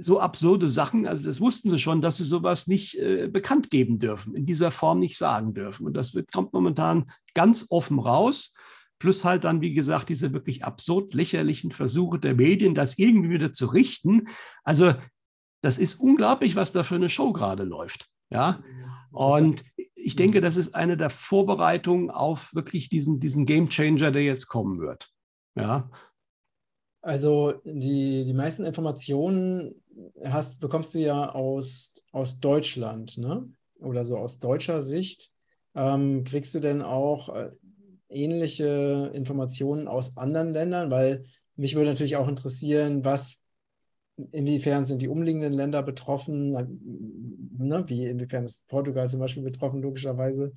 [0.00, 3.98] so absurde Sachen, also das wussten sie schon, dass sie sowas nicht äh, bekannt geben
[3.98, 5.86] dürfen, in dieser Form nicht sagen dürfen.
[5.86, 8.54] Und das wird, kommt momentan ganz offen raus.
[8.98, 13.52] Plus halt dann, wie gesagt, diese wirklich absurd lächerlichen Versuche der Medien, das irgendwie wieder
[13.52, 14.28] zu richten.
[14.64, 14.94] Also
[15.62, 18.08] das ist unglaublich, was da für eine Show gerade läuft.
[18.30, 18.62] Ja.
[19.10, 19.64] Und
[19.94, 24.48] ich denke, das ist eine der Vorbereitungen auf wirklich diesen, diesen Game Changer, der jetzt
[24.48, 25.10] kommen wird.
[25.54, 25.90] Ja.
[27.04, 29.74] Also die, die meisten Informationen
[30.24, 33.46] hast, bekommst du ja aus, aus Deutschland, ne?
[33.78, 35.30] Oder so aus deutscher Sicht.
[35.74, 37.50] Ähm, kriegst du denn auch äh,
[38.08, 40.90] ähnliche Informationen aus anderen Ländern?
[40.90, 41.24] Weil
[41.56, 43.38] mich würde natürlich auch interessieren, was
[44.32, 46.48] inwiefern sind die umliegenden Länder betroffen?
[47.58, 47.84] Ne?
[47.86, 50.54] Wie, inwiefern ist Portugal zum Beispiel betroffen, logischerweise?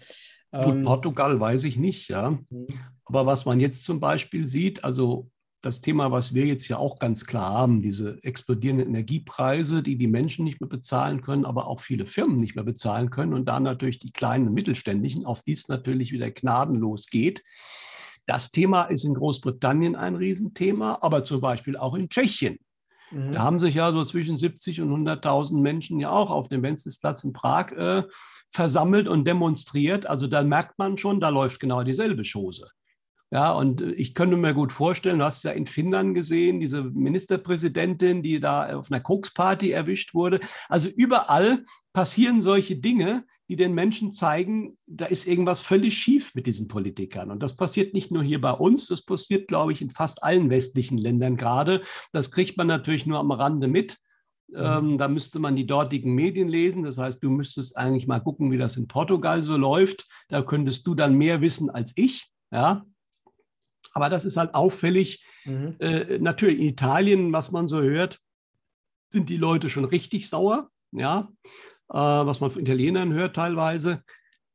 [0.53, 2.39] Gut, ähm, Portugal weiß ich nicht, ja.
[2.49, 2.67] Mhm.
[3.03, 5.29] Aber was man jetzt zum Beispiel sieht, also
[5.61, 10.07] das Thema, was wir jetzt ja auch ganz klar haben, diese explodierenden Energiepreise, die die
[10.07, 13.63] Menschen nicht mehr bezahlen können, aber auch viele Firmen nicht mehr bezahlen können und dann
[13.63, 17.41] natürlich die kleinen und mittelständischen, auf die es natürlich wieder gnadenlos geht.
[18.25, 22.59] Das Thema ist in Großbritannien ein Riesenthema, aber zum Beispiel auch in Tschechien.
[23.11, 23.31] Mhm.
[23.31, 27.23] Da haben sich ja so zwischen 70 und 100.000 Menschen ja auch auf dem Wenzelsplatz
[27.23, 28.03] in Prag äh,
[28.49, 30.05] versammelt und demonstriert.
[30.05, 32.69] Also da merkt man schon, da läuft genau dieselbe Chose.
[33.31, 36.83] Ja, und äh, ich könnte mir gut vorstellen, du hast ja in Finnland gesehen, diese
[36.83, 40.39] Ministerpräsidentin, die da auf einer Koksparty erwischt wurde.
[40.69, 46.47] Also überall passieren solche Dinge, die den Menschen zeigen, da ist irgendwas völlig schief mit
[46.47, 47.31] diesen Politikern.
[47.31, 50.49] Und das passiert nicht nur hier bei uns, das passiert, glaube ich, in fast allen
[50.49, 51.81] westlichen Ländern gerade.
[52.11, 53.97] Das kriegt man natürlich nur am Rande mit.
[54.49, 54.55] Mhm.
[54.57, 56.83] Ähm, da müsste man die dortigen Medien lesen.
[56.83, 60.07] Das heißt, du müsstest eigentlich mal gucken, wie das in Portugal so läuft.
[60.27, 62.31] Da könntest du dann mehr wissen als ich.
[62.51, 62.85] Ja,
[63.93, 65.25] aber das ist halt auffällig.
[65.45, 65.75] Mhm.
[65.79, 68.19] Äh, natürlich in Italien, was man so hört,
[69.09, 70.69] sind die Leute schon richtig sauer.
[70.91, 71.29] Ja,
[71.89, 74.03] äh, was man von Italienern hört teilweise.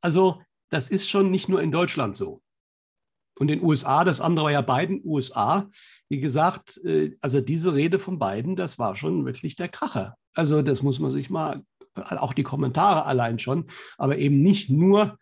[0.01, 2.41] Also das ist schon nicht nur in Deutschland so.
[3.39, 5.69] Und in den USA, das andere war ja Biden, USA.
[6.09, 10.15] Wie gesagt, äh, also diese Rede von Biden, das war schon wirklich der Kracher.
[10.35, 11.61] Also das muss man sich mal,
[11.95, 13.67] auch die Kommentare allein schon,
[13.97, 15.17] aber eben nicht nur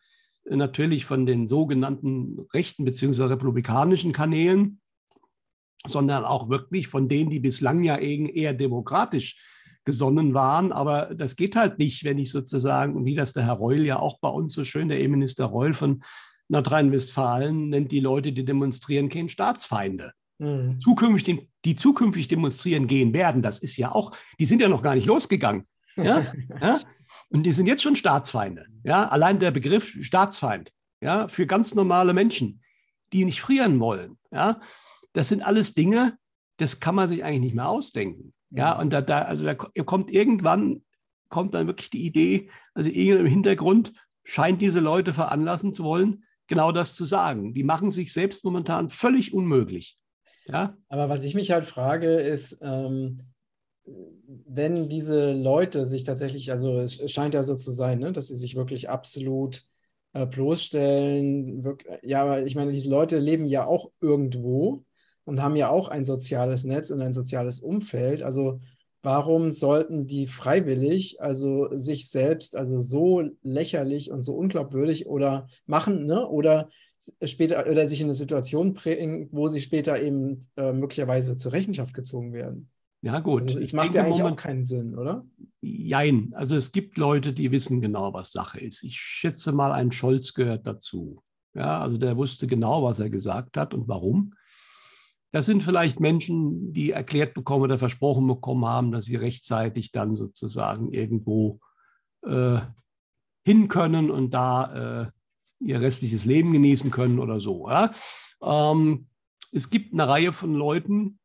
[0.45, 3.23] natürlich von den sogenannten rechten bzw.
[3.23, 4.79] republikanischen Kanälen,
[5.85, 9.37] sondern auch wirklich von denen, die bislang ja eher demokratisch
[9.83, 10.71] gesonnen waren.
[10.71, 14.19] Aber das geht halt nicht, wenn ich sozusagen, wie das der Herr Reul ja auch
[14.19, 16.03] bei uns so schön, der Innenminister Reul von
[16.49, 20.11] Nordrhein-Westfalen, nennt die Leute, die demonstrieren, keine Staatsfeinde.
[20.37, 20.79] Mhm.
[20.81, 24.95] Zukünftig, die zukünftig demonstrieren gehen werden, das ist ja auch, die sind ja noch gar
[24.95, 25.65] nicht losgegangen.
[25.95, 26.33] Ja?
[26.61, 26.79] ja?
[27.31, 28.65] Und die sind jetzt schon Staatsfeinde.
[28.83, 29.07] Ja?
[29.07, 31.27] Allein der Begriff Staatsfeind ja?
[31.29, 32.61] für ganz normale Menschen,
[33.13, 34.17] die nicht frieren wollen.
[34.31, 34.59] Ja?
[35.13, 36.17] Das sind alles Dinge,
[36.57, 38.33] das kann man sich eigentlich nicht mehr ausdenken.
[38.51, 40.83] Ja, und da, da, also da kommt irgendwann,
[41.29, 43.93] kommt dann wirklich die Idee, also im Hintergrund
[44.25, 47.53] scheint diese Leute veranlassen zu wollen, genau das zu sagen.
[47.53, 49.97] Die machen sich selbst momentan völlig unmöglich.
[50.47, 50.75] Ja?
[50.89, 53.19] Aber was ich mich halt frage, ist, ähm,
[53.85, 58.35] wenn diese Leute sich tatsächlich, also es scheint ja so zu sein, ne, dass sie
[58.35, 59.63] sich wirklich absolut
[60.13, 61.63] äh, bloßstellen.
[61.63, 64.85] Wirklich, ja, aber ich meine, diese Leute leben ja auch irgendwo
[65.23, 68.23] und haben ja auch ein soziales Netz und ein soziales Umfeld.
[68.23, 68.59] Also
[69.01, 76.05] warum sollten die freiwillig, also sich selbst, also so lächerlich und so unglaubwürdig oder machen,
[76.05, 76.27] ne?
[76.27, 76.69] Oder
[77.23, 81.93] später oder sich in eine Situation bringen, wo sie später eben äh, möglicherweise zur Rechenschaft
[81.95, 82.69] gezogen werden.
[83.01, 83.43] Ja, gut.
[83.43, 85.25] Also, es macht ja eigentlich Moment, auch keinen Sinn, oder?
[85.61, 86.33] Jein.
[86.35, 88.83] Also es gibt Leute, die wissen genau, was Sache ist.
[88.83, 91.23] Ich schätze mal, ein Scholz gehört dazu.
[91.53, 94.33] Ja, also der wusste genau, was er gesagt hat und warum.
[95.31, 100.15] Das sind vielleicht Menschen, die erklärt bekommen oder versprochen bekommen haben, dass sie rechtzeitig dann
[100.15, 101.59] sozusagen irgendwo
[102.25, 102.59] äh,
[103.43, 105.11] hin können und da äh,
[105.59, 107.69] ihr restliches Leben genießen können oder so.
[107.69, 107.91] Ja?
[108.43, 109.07] Ähm,
[109.51, 111.19] es gibt eine Reihe von Leuten,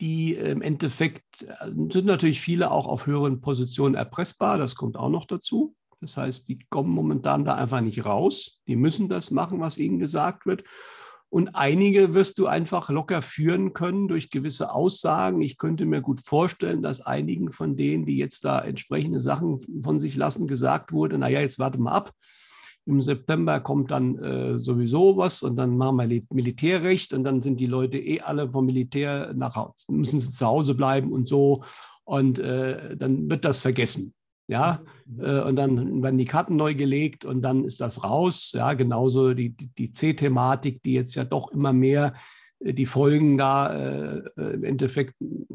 [0.00, 4.58] die im Endeffekt äh, sind natürlich viele auch auf höheren Positionen erpressbar.
[4.58, 5.74] Das kommt auch noch dazu.
[6.00, 8.60] Das heißt, die kommen momentan da einfach nicht raus.
[8.66, 10.64] Die müssen das machen, was ihnen gesagt wird.
[11.28, 15.42] Und einige wirst du einfach locker führen können durch gewisse Aussagen.
[15.42, 19.98] Ich könnte mir gut vorstellen, dass einigen von denen, die jetzt da entsprechende Sachen von
[19.98, 22.12] sich lassen, gesagt wurde, naja, jetzt warte mal ab.
[22.86, 27.58] Im September kommt dann äh, sowieso was und dann machen wir Militärrecht und dann sind
[27.58, 31.64] die Leute eh alle vom Militär nach Hause, müssen sie zu Hause bleiben und so.
[32.04, 34.14] Und äh, dann wird das vergessen.
[34.48, 35.24] Ja, mhm.
[35.24, 38.52] äh, und dann werden die Karten neu gelegt und dann ist das raus.
[38.54, 42.14] Ja, genauso die, die, C-Thematik, die jetzt ja doch immer mehr
[42.60, 45.14] äh, die Folgen da äh, im Endeffekt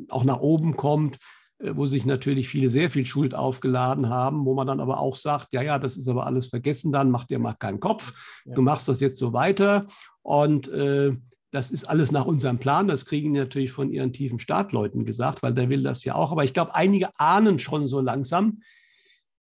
[0.10, 1.20] auch nach oben kommt,
[1.64, 5.54] wo sich natürlich viele sehr viel Schuld aufgeladen haben, wo man dann aber auch sagt,
[5.54, 8.14] ja, ja, das ist aber alles vergessen dann, mach dir mal keinen Kopf,
[8.46, 8.54] ja.
[8.54, 9.88] du machst das jetzt so weiter
[10.22, 11.16] und äh,
[11.52, 12.88] das ist alles nach unserem Plan.
[12.88, 16.32] Das kriegen die natürlich von ihren tiefen Startleuten gesagt, weil der will das ja auch.
[16.32, 18.62] Aber ich glaube, einige ahnen schon so langsam,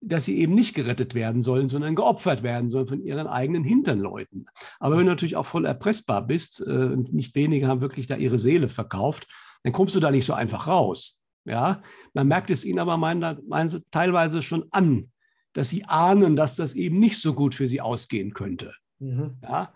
[0.01, 4.47] dass sie eben nicht gerettet werden sollen, sondern geopfert werden sollen von ihren eigenen Hinternleuten.
[4.79, 8.39] Aber wenn du natürlich auch voll erpressbar bist, äh, nicht wenige haben wirklich da ihre
[8.39, 9.27] Seele verkauft,
[9.63, 11.18] dann kommst du da nicht so einfach raus.
[11.45, 11.81] Ja,
[12.13, 15.11] man merkt es ihnen aber mein, mein, teilweise schon an,
[15.53, 18.73] dass sie ahnen, dass das eben nicht so gut für sie ausgehen könnte.
[18.99, 19.37] Mhm.
[19.41, 19.73] Ja,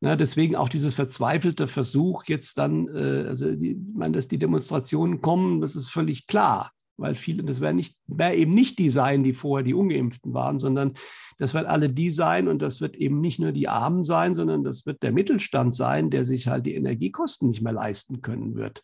[0.00, 5.20] Na, deswegen auch dieser verzweifelte Versuch, jetzt dann, äh, also die, meine, dass die Demonstrationen
[5.20, 9.22] kommen, das ist völlig klar, weil viele, das werden nicht, wär eben nicht die sein,
[9.22, 10.94] die vorher die Ungeimpften waren, sondern
[11.38, 14.64] das werden alle die sein und das wird eben nicht nur die Armen sein, sondern
[14.64, 18.82] das wird der Mittelstand sein, der sich halt die Energiekosten nicht mehr leisten können wird.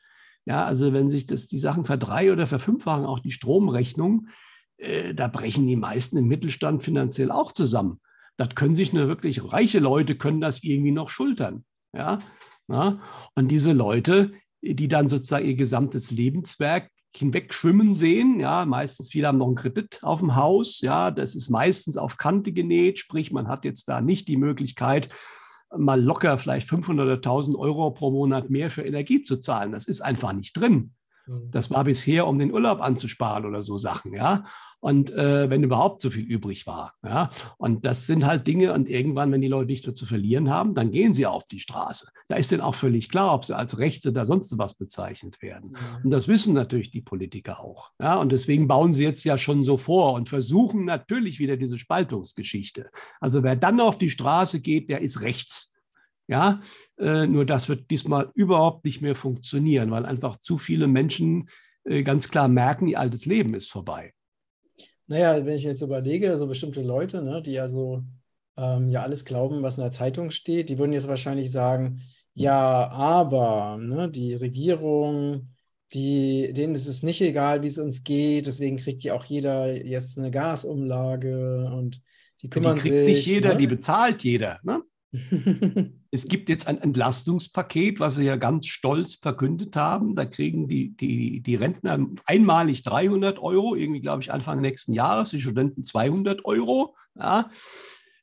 [0.49, 4.29] Ja, also wenn sich das die Sachen verdrei- oder verfünffachen, auch die Stromrechnung,
[4.79, 8.01] äh, da brechen die meisten im Mittelstand finanziell auch zusammen.
[8.39, 11.65] Das können sich nur wirklich reiche Leute können das irgendwie noch schultern.
[11.95, 12.21] Ja,
[12.69, 12.99] ja?
[13.35, 14.33] und diese Leute,
[14.63, 18.41] die dann sozusagen ihr gesamtes Lebenswerk hinweg schwimmen sehen.
[18.41, 20.81] Ja, meistens viele haben noch einen Kredit auf dem Haus.
[20.81, 25.11] Ja, das ist meistens auf Kante genäht, sprich, man hat jetzt da nicht die Möglichkeit,
[25.77, 29.73] mal locker vielleicht 500 oder 1000 Euro pro Monat mehr für Energie zu zahlen.
[29.73, 30.93] Das ist einfach nicht drin.
[31.27, 31.51] Mhm.
[31.51, 34.45] Das war bisher, um den Urlaub anzusparen oder so Sachen, ja
[34.81, 36.95] und äh, wenn überhaupt so viel übrig war.
[37.05, 37.31] Ja?
[37.57, 40.75] Und das sind halt Dinge, und irgendwann, wenn die Leute nichts mehr zu verlieren haben,
[40.75, 42.09] dann gehen sie auf die Straße.
[42.29, 45.77] Da ist denn auch völlig klar, ob sie als Rechts oder sonst was bezeichnet werden.
[46.05, 47.91] Und das wissen natürlich die Politiker auch.
[48.01, 48.17] Ja?
[48.17, 52.91] Und deswegen bauen sie jetzt ja schon so vor und versuchen natürlich wieder diese Spaltungsgeschichte.
[53.21, 55.75] Also wer dann auf die Straße geht, der ist rechts.
[56.31, 56.61] Ja,
[56.99, 61.49] äh, nur das wird diesmal überhaupt nicht mehr funktionieren, weil einfach zu viele Menschen
[61.85, 64.13] äh, ganz klar merken, ihr altes Leben ist vorbei.
[65.09, 68.05] Naja, wenn ich jetzt überlege, so bestimmte Leute, ne, die ja so
[68.57, 72.03] ähm, ja alles glauben, was in der Zeitung steht, die würden jetzt wahrscheinlich sagen,
[72.35, 75.49] ja, aber ne, die Regierung,
[75.95, 79.75] die, denen ist es nicht egal, wie es uns geht, deswegen kriegt ja auch jeder
[79.75, 82.01] jetzt eine Gasumlage und
[82.43, 83.07] die kümmern die kriegt sich.
[83.07, 83.57] nicht jeder, ne?
[83.57, 84.61] die bezahlt jeder.
[84.63, 84.83] Ne?
[86.11, 90.15] es gibt jetzt ein Entlastungspaket, was sie ja ganz stolz verkündet haben.
[90.15, 95.31] Da kriegen die, die, die Rentner einmalig 300 Euro, irgendwie glaube ich Anfang nächsten Jahres,
[95.31, 96.97] die Studenten 200 Euro.
[97.15, 97.51] Ja.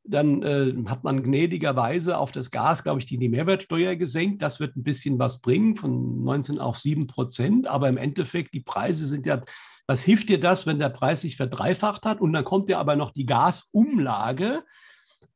[0.08, 4.42] Dann äh, hat man gnädigerweise auf das Gas, glaube ich, die, die Mehrwertsteuer gesenkt.
[4.42, 7.68] Das wird ein bisschen was bringen, von 19 auf 7 Prozent.
[7.68, 9.44] Aber im Endeffekt, die Preise sind ja,
[9.88, 12.22] was hilft dir das, wenn der Preis sich verdreifacht hat?
[12.22, 14.64] Und dann kommt ja aber noch die Gasumlage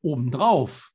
[0.01, 0.91] obendrauf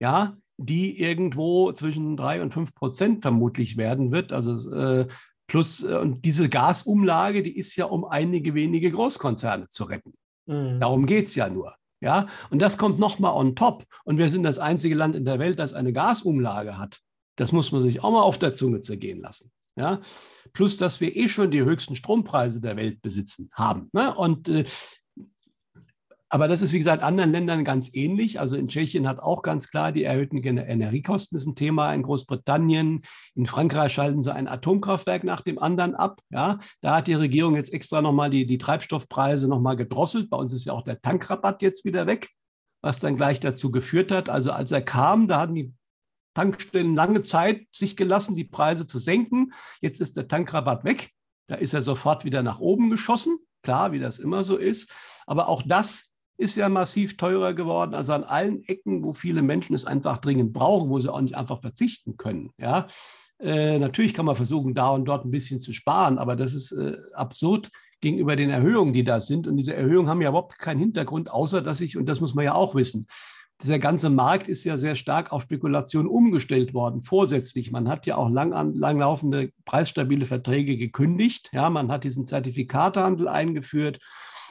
[0.00, 4.32] ja, die irgendwo zwischen drei und fünf Prozent vermutlich werden wird.
[4.32, 5.06] Also äh,
[5.46, 10.12] plus äh, und diese Gasumlage, die ist ja um einige wenige Großkonzerne zu retten.
[10.46, 10.80] Mhm.
[10.80, 11.74] Darum geht es ja nur.
[12.02, 13.84] Ja, und das kommt nochmal on top.
[14.04, 17.00] Und wir sind das einzige Land in der Welt, das eine Gasumlage hat.
[17.36, 19.50] Das muss man sich auch mal auf der Zunge zergehen lassen.
[19.76, 20.00] Ja,
[20.52, 23.88] plus, dass wir eh schon die höchsten Strompreise der Welt besitzen haben.
[23.92, 24.14] Ne?
[24.14, 24.64] Und äh,
[26.32, 28.38] aber das ist, wie gesagt, anderen Ländern ganz ähnlich.
[28.38, 31.92] Also in Tschechien hat auch ganz klar die erhöhten Energiekosten ist ein Thema.
[31.92, 33.02] In Großbritannien,
[33.34, 36.20] in Frankreich schalten sie ein Atomkraftwerk nach dem anderen ab.
[36.30, 40.30] Ja, da hat die Regierung jetzt extra nochmal die, die Treibstoffpreise nochmal gedrosselt.
[40.30, 42.28] Bei uns ist ja auch der Tankrabatt jetzt wieder weg,
[42.80, 44.28] was dann gleich dazu geführt hat.
[44.28, 45.74] Also als er kam, da hatten die
[46.34, 49.50] Tankstellen lange Zeit sich gelassen, die Preise zu senken.
[49.80, 51.10] Jetzt ist der Tankrabatt weg.
[51.48, 53.36] Da ist er sofort wieder nach oben geschossen.
[53.64, 54.92] Klar, wie das immer so ist.
[55.26, 56.09] Aber auch das
[56.40, 57.94] ist ja massiv teurer geworden.
[57.94, 61.36] Also an allen Ecken, wo viele Menschen es einfach dringend brauchen, wo sie auch nicht
[61.36, 62.50] einfach verzichten können.
[62.56, 62.88] Ja,
[63.38, 66.72] äh, natürlich kann man versuchen, da und dort ein bisschen zu sparen, aber das ist
[66.72, 69.46] äh, absurd gegenüber den Erhöhungen, die da sind.
[69.46, 72.46] Und diese Erhöhungen haben ja überhaupt keinen Hintergrund, außer dass ich, und das muss man
[72.46, 73.06] ja auch wissen,
[73.62, 77.70] dieser ganze Markt ist ja sehr stark auf Spekulation umgestellt worden, vorsätzlich.
[77.70, 81.50] Man hat ja auch lang, langlaufende preisstabile Verträge gekündigt.
[81.52, 84.00] Ja, man hat diesen Zertifikatehandel eingeführt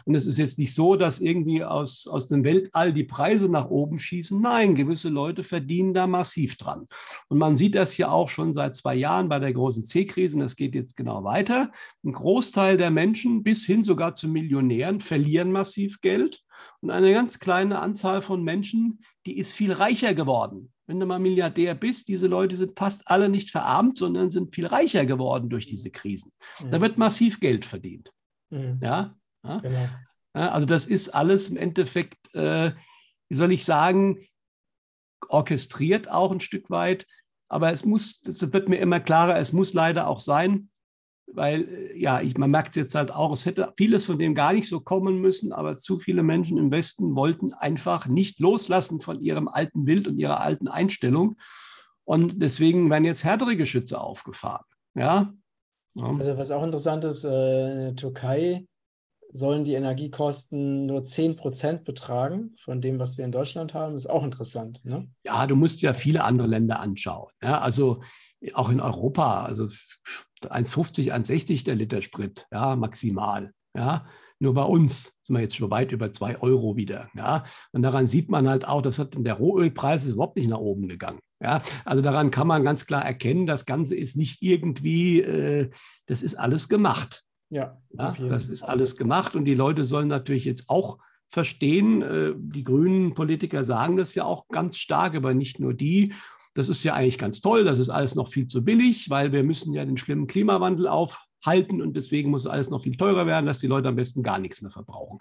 [0.10, 3.70] und es ist jetzt nicht so, dass irgendwie aus, aus dem Weltall die Preise nach
[3.70, 4.42] oben schießen.
[4.42, 6.88] Nein, gewisse Leute verdienen da massiv dran.
[7.28, 10.36] Und man sieht das ja auch schon seit zwei Jahren bei der großen C-Krise.
[10.36, 11.72] Und das geht jetzt genau weiter.
[12.04, 16.42] Ein Großteil der Menschen, bis hin sogar zu Millionären, verlieren massiv Geld.
[16.82, 20.74] Und eine ganz kleine Anzahl von Menschen, die ist viel reicher geworden.
[20.88, 24.66] Wenn du mal Milliardär bist, diese Leute sind fast alle nicht verarmt, sondern sind viel
[24.66, 26.32] reicher geworden durch diese Krisen.
[26.72, 26.82] Da mhm.
[26.82, 28.12] wird massiv Geld verdient.
[28.50, 28.80] Mhm.
[28.82, 29.60] Ja, ja?
[29.60, 29.88] Genau.
[30.34, 32.72] Also das ist alles im Endeffekt, äh,
[33.30, 34.26] wie soll ich sagen,
[35.28, 37.06] orchestriert auch ein Stück weit.
[37.50, 40.70] Aber es muss, das wird mir immer klarer, es muss leider auch sein,
[41.34, 44.36] weil äh, ja, ich, man merkt es jetzt halt auch, es hätte vieles von dem
[44.36, 49.02] gar nicht so kommen müssen, aber zu viele Menschen im Westen wollten einfach nicht loslassen
[49.02, 51.38] von ihrem alten Bild und ihrer alten Einstellung.
[52.06, 54.66] Und deswegen werden jetzt härtere Geschütze aufgefahren.
[54.96, 55.34] Ja.
[55.96, 56.06] ja.
[56.06, 58.66] Also was auch interessant ist, äh, in der Türkei
[59.32, 63.96] sollen die Energiekosten nur 10 Prozent betragen von dem, was wir in Deutschland haben.
[63.96, 64.84] Ist auch interessant.
[64.84, 65.08] Ne?
[65.26, 67.32] Ja, du musst ja viele andere Länder anschauen.
[67.44, 68.02] Ja, also
[68.54, 69.66] auch in Europa, also
[70.44, 73.52] 1,50, 1,60 der Liter Sprit, ja, maximal.
[73.76, 74.08] Ja,
[74.40, 77.10] nur bei uns sind wir jetzt schon weit über 2 Euro wieder.
[77.16, 80.60] Ja, und daran sieht man halt auch, das hat der Rohölpreis ist überhaupt nicht nach
[80.60, 81.20] oben gegangen.
[81.42, 85.70] Ja, also daran kann man ganz klar erkennen, das Ganze ist nicht irgendwie, äh,
[86.08, 87.24] das ist alles gemacht.
[87.50, 92.34] Ja, ja das ist alles gemacht und die Leute sollen natürlich jetzt auch verstehen, äh,
[92.36, 96.14] die grünen Politiker sagen das ja auch ganz stark, aber nicht nur die.
[96.56, 99.44] Das ist ja eigentlich ganz toll, das ist alles noch viel zu billig, weil wir
[99.44, 103.60] müssen ja den schlimmen Klimawandel aufhalten und deswegen muss alles noch viel teurer werden, dass
[103.60, 105.20] die Leute am besten gar nichts mehr verbrauchen.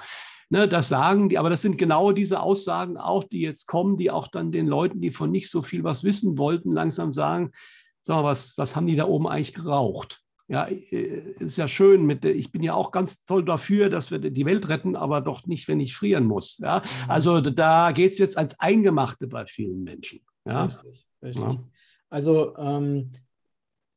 [0.50, 4.10] Ne, das sagen die, aber das sind genau diese Aussagen auch, die jetzt kommen, die
[4.10, 7.52] auch dann den Leuten, die von nicht so viel was wissen wollten, langsam sagen,
[8.00, 10.22] sag mal, was, was haben die da oben eigentlich geraucht?
[10.48, 14.18] Ja, äh, ist ja schön mit, ich bin ja auch ganz toll dafür, dass wir
[14.18, 16.58] die Welt retten, aber doch nicht, wenn ich frieren muss.
[16.58, 17.10] Ja, mhm.
[17.10, 20.20] also da geht es jetzt ans Eingemachte bei vielen Menschen.
[20.46, 21.42] Ja, richtig, richtig.
[21.42, 21.60] Ja.
[22.08, 23.12] Also ähm,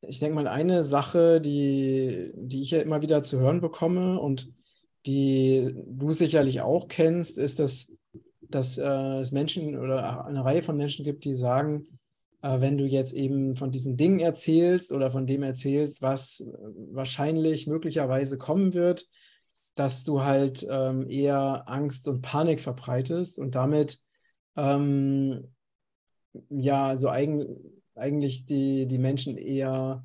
[0.01, 4.51] ich denke mal, eine Sache, die, die ich ja immer wieder zu hören bekomme und
[5.05, 7.93] die du sicherlich auch kennst, ist, dass,
[8.41, 12.00] dass äh, es Menschen oder eine Reihe von Menschen gibt, die sagen, äh,
[12.41, 16.43] wenn du jetzt eben von diesen Dingen erzählst oder von dem erzählst, was
[16.91, 19.07] wahrscheinlich möglicherweise kommen wird,
[19.75, 23.99] dass du halt ähm, eher Angst und Panik verbreitest und damit
[24.55, 25.53] ähm,
[26.49, 27.45] ja so eigen,
[27.95, 30.03] eigentlich die, die Menschen eher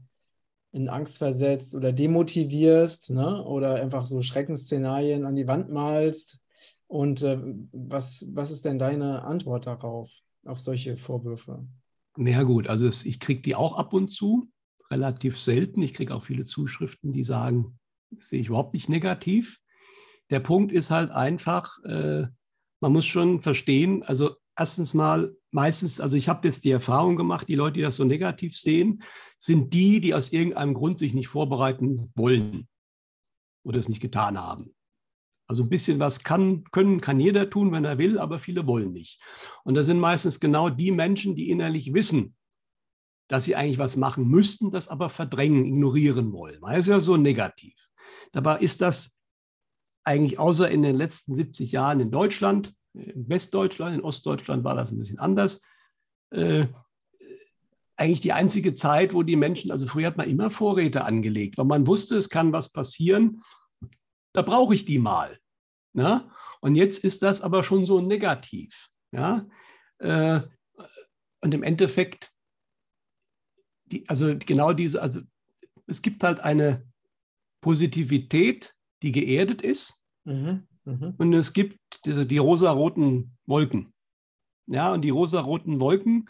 [0.72, 3.42] in Angst versetzt oder demotivierst, ne?
[3.44, 6.38] oder einfach so Schreckensszenarien an die Wand malst.
[6.86, 7.38] Und äh,
[7.72, 10.12] was, was ist denn deine Antwort darauf,
[10.44, 11.66] auf solche Vorwürfe?
[12.16, 14.50] Na ja, gut, also es, ich kriege die auch ab und zu,
[14.90, 15.82] relativ selten.
[15.82, 17.78] Ich kriege auch viele Zuschriften, die sagen,
[18.18, 19.58] sehe ich überhaupt nicht negativ.
[20.30, 22.26] Der Punkt ist halt einfach, äh,
[22.80, 27.48] man muss schon verstehen, also erstens mal meistens, also ich habe jetzt die Erfahrung gemacht,
[27.48, 29.02] die Leute, die das so negativ sehen,
[29.38, 32.68] sind die, die aus irgendeinem Grund sich nicht vorbereiten wollen
[33.64, 34.75] oder es nicht getan haben.
[35.46, 38.92] Also ein bisschen was kann, können, kann jeder tun, wenn er will, aber viele wollen
[38.92, 39.20] nicht.
[39.64, 42.34] Und das sind meistens genau die Menschen, die innerlich wissen,
[43.28, 46.60] dass sie eigentlich was machen müssten, das aber verdrängen, ignorieren wollen.
[46.60, 47.74] Das ist ja so negativ.
[48.32, 49.20] Dabei ist das
[50.04, 54.90] eigentlich außer in den letzten 70 Jahren in Deutschland in Westdeutschland, in Ostdeutschland war das
[54.90, 55.60] ein bisschen anders.
[56.30, 56.66] Äh,
[57.96, 61.64] eigentlich die einzige Zeit, wo die Menschen, also früher hat man immer Vorräte angelegt, weil
[61.64, 63.42] man wusste, es kann was passieren,
[64.36, 65.38] da brauche ich die mal.
[65.94, 66.30] Ja?
[66.60, 68.88] Und jetzt ist das aber schon so negativ.
[69.12, 69.46] Ja?
[69.98, 70.42] Äh,
[71.40, 72.32] und im Endeffekt,
[73.86, 75.20] die, also genau diese, also
[75.86, 76.86] es gibt halt eine
[77.62, 80.00] Positivität, die geerdet ist.
[80.24, 80.66] Mhm.
[80.84, 81.14] Mhm.
[81.16, 83.94] Und es gibt diese, die rosaroten Wolken.
[84.66, 86.28] Ja, und die rosaroten Wolken,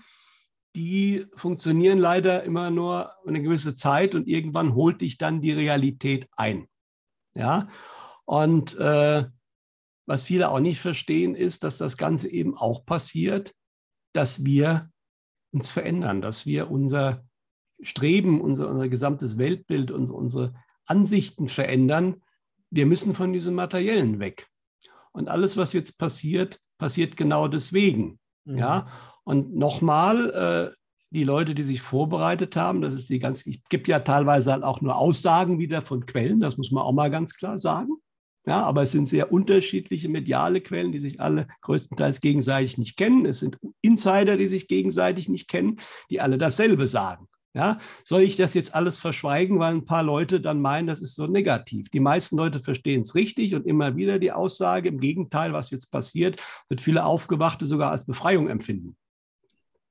[0.76, 6.28] die funktionieren leider immer nur eine gewisse Zeit und irgendwann holt dich dann die Realität
[6.36, 6.68] ein.
[7.34, 7.68] Ja,
[8.26, 9.24] und äh,
[10.06, 13.54] was viele auch nicht verstehen, ist, dass das Ganze eben auch passiert,
[14.12, 14.90] dass wir
[15.52, 17.24] uns verändern, dass wir unser
[17.80, 20.54] Streben, unser, unser gesamtes Weltbild, unsere, unsere
[20.86, 22.22] Ansichten verändern
[22.70, 24.48] wir müssen von diesem Materiellen weg.
[25.12, 28.18] Und alles, was jetzt passiert, passiert genau deswegen.
[28.44, 28.58] Mhm.
[28.58, 28.88] Ja,
[29.24, 30.30] und nochmal,
[30.74, 30.76] äh,
[31.10, 34.64] die Leute, die sich vorbereitet haben, das ist die ganz, es gibt ja teilweise halt
[34.64, 37.92] auch nur Aussagen wieder von Quellen, das muss man auch mal ganz klar sagen.
[38.48, 43.26] Ja, aber es sind sehr unterschiedliche mediale Quellen, die sich alle größtenteils gegenseitig nicht kennen.
[43.26, 45.80] Es sind Insider, die sich gegenseitig nicht kennen,
[46.10, 47.26] die alle dasselbe sagen.
[47.54, 51.14] Ja, soll ich das jetzt alles verschweigen, weil ein paar Leute dann meinen, das ist
[51.14, 51.88] so negativ?
[51.88, 55.90] Die meisten Leute verstehen es richtig und immer wieder die Aussage, im Gegenteil, was jetzt
[55.90, 58.94] passiert, wird viele Aufgewachte sogar als Befreiung empfinden.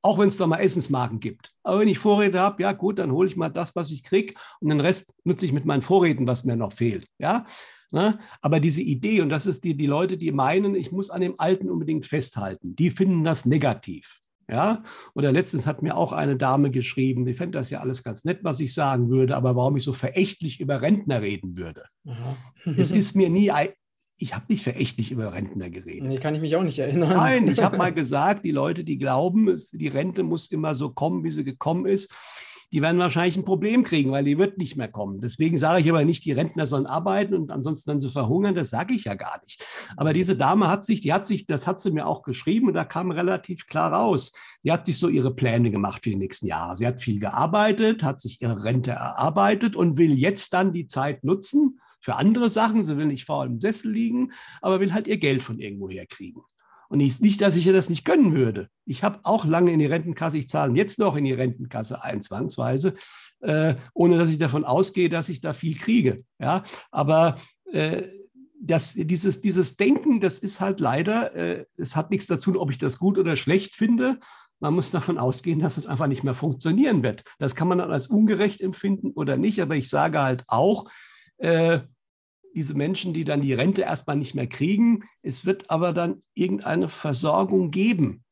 [0.03, 1.55] Auch wenn es da mal Essensmarken gibt.
[1.63, 4.35] Aber wenn ich Vorräte habe, ja gut, dann hole ich mal das, was ich kriege
[4.59, 7.07] und den Rest nutze ich mit meinen Vorräten, was mir noch fehlt.
[7.17, 7.47] Ja,
[7.91, 8.19] Ne?
[8.41, 11.35] Aber diese Idee, und das ist die, die Leute, die meinen, ich muss an dem
[11.39, 14.21] Alten unbedingt festhalten, die finden das negativ.
[14.47, 14.83] Ja,
[15.15, 18.43] oder letztens hat mir auch eine Dame geschrieben, ich fände das ja alles ganz nett,
[18.43, 21.85] was ich sagen würde, aber warum ich so verächtlich über Rentner reden würde.
[22.77, 23.51] es ist mir nie,
[24.17, 26.07] ich habe nicht verächtlich über Rentner geredet.
[26.07, 27.09] Nee, kann ich mich auch nicht erinnern.
[27.09, 31.23] Nein, ich habe mal gesagt, die Leute, die glauben, die Rente muss immer so kommen,
[31.23, 32.13] wie sie gekommen ist,
[32.71, 35.21] die werden wahrscheinlich ein Problem kriegen, weil die wird nicht mehr kommen.
[35.21, 38.55] Deswegen sage ich aber nicht, die Rentner sollen arbeiten und ansonsten dann sie verhungern.
[38.55, 39.63] Das sage ich ja gar nicht.
[39.97, 42.73] Aber diese Dame hat sich, die hat sich, das hat sie mir auch geschrieben und
[42.73, 44.33] da kam relativ klar raus.
[44.63, 46.75] Die hat sich so ihre Pläne gemacht für die nächsten Jahre.
[46.75, 51.23] Sie hat viel gearbeitet, hat sich ihre Rente erarbeitet und will jetzt dann die Zeit
[51.23, 52.85] nutzen für andere Sachen.
[52.85, 54.31] Sie will nicht faul im Sessel liegen,
[54.61, 56.41] aber will halt ihr Geld von irgendwo her kriegen.
[56.89, 58.69] Und ich, nicht, dass ich ihr das nicht gönnen würde.
[58.85, 62.21] Ich habe auch lange in die Rentenkasse, ich zahle jetzt noch in die Rentenkasse ein,
[62.21, 62.93] zwangsweise,
[63.41, 66.23] äh, ohne dass ich davon ausgehe, dass ich da viel kriege.
[66.39, 66.63] Ja?
[66.91, 67.37] Aber
[67.71, 68.03] äh,
[68.59, 72.77] das, dieses, dieses Denken, das ist halt leider, äh, es hat nichts dazu, ob ich
[72.77, 74.19] das gut oder schlecht finde,
[74.59, 77.23] man muss davon ausgehen, dass es einfach nicht mehr funktionieren wird.
[77.39, 80.89] Das kann man dann als ungerecht empfinden oder nicht, aber ich sage halt auch,
[81.37, 81.79] äh,
[82.55, 86.89] diese Menschen, die dann die Rente erstmal nicht mehr kriegen, es wird aber dann irgendeine
[86.89, 88.23] Versorgung geben.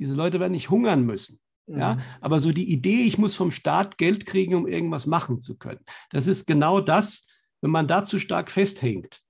[0.00, 1.38] Diese Leute werden nicht hungern müssen.
[1.66, 2.00] Ja, mhm.
[2.20, 5.78] aber so die Idee, ich muss vom Staat Geld kriegen, um irgendwas machen zu können,
[6.10, 7.26] das ist genau das,
[7.60, 9.20] wenn man da zu stark festhängt,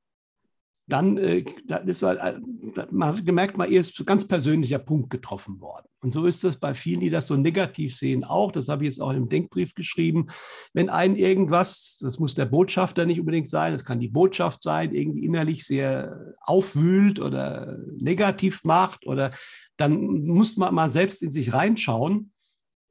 [0.87, 5.61] dann äh, da ist halt, äh, man gemerkt, mal, ist ein ganz persönlicher Punkt getroffen
[5.61, 5.87] worden.
[6.01, 8.51] Und so ist das bei vielen, die das so negativ sehen, auch.
[8.51, 10.26] Das habe ich jetzt auch im Denkbrief geschrieben.
[10.72, 14.93] Wenn einen irgendwas, das muss der Botschafter nicht unbedingt sein, das kann die Botschaft sein,
[14.93, 19.33] irgendwie innerlich sehr aufwühlt oder negativ macht, oder
[19.76, 22.33] dann muss man mal selbst in sich reinschauen,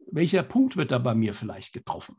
[0.09, 2.15] welcher Punkt wird da bei mir vielleicht getroffen.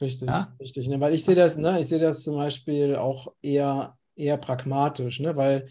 [0.00, 0.54] Richtig, ja?
[0.60, 0.88] richtig.
[0.88, 1.00] Ne?
[1.00, 5.36] Weil ich sehe das, ne, ich sehe das zum Beispiel auch eher eher pragmatisch, ne?
[5.36, 5.68] weil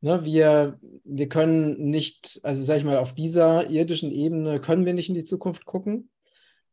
[0.00, 4.94] ne, wir, wir können nicht, also sag ich mal, auf dieser irdischen Ebene können wir
[4.94, 6.10] nicht in die Zukunft gucken.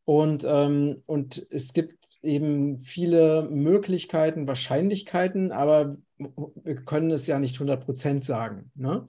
[0.04, 7.58] Und, ähm, und es gibt eben viele Möglichkeiten, Wahrscheinlichkeiten, aber wir können es ja nicht
[7.58, 8.72] 100% sagen.
[8.76, 9.08] Ne?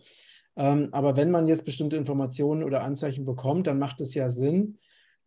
[0.56, 4.78] Ähm, aber wenn man jetzt bestimmte Informationen oder Anzeichen bekommt, dann macht es ja Sinn,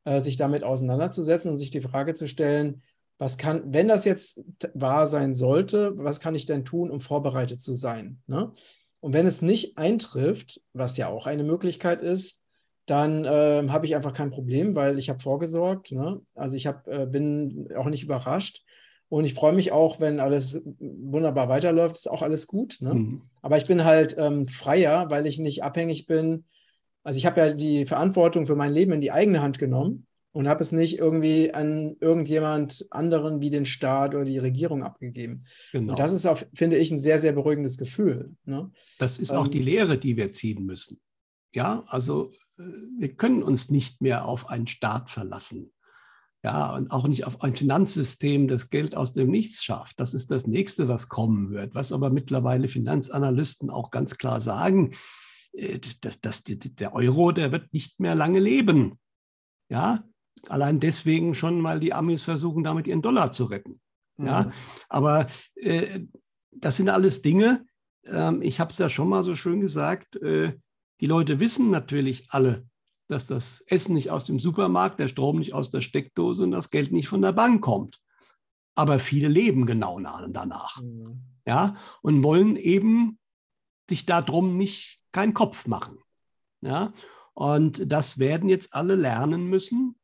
[0.03, 2.83] äh, sich damit auseinanderzusetzen und sich die Frage zu stellen,
[3.17, 4.43] was kann, wenn das jetzt
[4.73, 8.19] wahr sein sollte, was kann ich denn tun, um vorbereitet zu sein?
[8.27, 8.51] Ne?
[8.99, 12.41] Und wenn es nicht eintrifft, was ja auch eine Möglichkeit ist,
[12.85, 15.91] dann äh, habe ich einfach kein Problem, weil ich habe vorgesorgt.
[15.91, 16.21] Ne?
[16.35, 18.63] Also ich hab, äh, bin auch nicht überrascht.
[19.07, 22.77] Und ich freue mich auch, wenn alles wunderbar weiterläuft, ist auch alles gut.
[22.81, 22.95] Ne?
[22.95, 23.21] Mhm.
[23.41, 26.45] Aber ich bin halt ähm, freier, weil ich nicht abhängig bin.
[27.03, 30.49] Also ich habe ja die Verantwortung für mein Leben in die eigene Hand genommen und
[30.49, 35.45] habe es nicht irgendwie an irgendjemand anderen wie den Staat oder die Regierung abgegeben.
[35.71, 35.93] Genau.
[35.93, 38.35] Und das ist auch, finde ich, ein sehr, sehr beruhigendes Gefühl.
[38.43, 38.69] Ne?
[38.99, 40.99] Das ist ähm, auch die Lehre, die wir ziehen müssen.
[41.53, 42.63] Ja, also äh,
[42.99, 45.71] wir können uns nicht mehr auf einen Staat verlassen.
[46.43, 50.01] Ja, und auch nicht auf ein Finanzsystem, das Geld aus dem Nichts schafft.
[50.01, 51.75] Das ist das nächste, was kommen wird.
[51.75, 54.95] Was aber mittlerweile Finanzanalysten auch ganz klar sagen,
[55.53, 58.99] äh, dass, dass der Euro, der wird nicht mehr lange leben.
[59.69, 60.03] Ja,
[60.49, 63.79] Allein deswegen schon mal die Amis versuchen, damit ihren Dollar zu retten.
[64.17, 64.25] Mhm.
[64.25, 64.51] Ja,
[64.89, 66.01] aber äh,
[66.51, 67.65] das sind alles Dinge,
[68.05, 70.53] äh, ich habe es ja schon mal so schön gesagt, äh,
[71.01, 72.67] die Leute wissen natürlich alle,
[73.07, 76.69] dass das Essen nicht aus dem Supermarkt, der Strom nicht aus der Steckdose und das
[76.69, 77.99] Geld nicht von der Bank kommt.
[78.75, 80.81] Aber viele leben genau danach.
[80.81, 81.21] Mhm.
[81.45, 83.19] Ja, und wollen eben
[83.89, 85.99] sich darum nicht keinen Kopf machen.
[86.61, 86.93] Ja,
[87.33, 89.95] und das werden jetzt alle lernen müssen,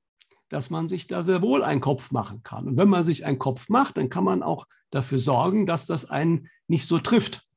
[0.51, 2.67] dass man sich da sehr wohl einen Kopf machen kann.
[2.67, 6.09] Und wenn man sich einen Kopf macht, dann kann man auch dafür sorgen, dass das
[6.09, 7.47] einen nicht so trifft.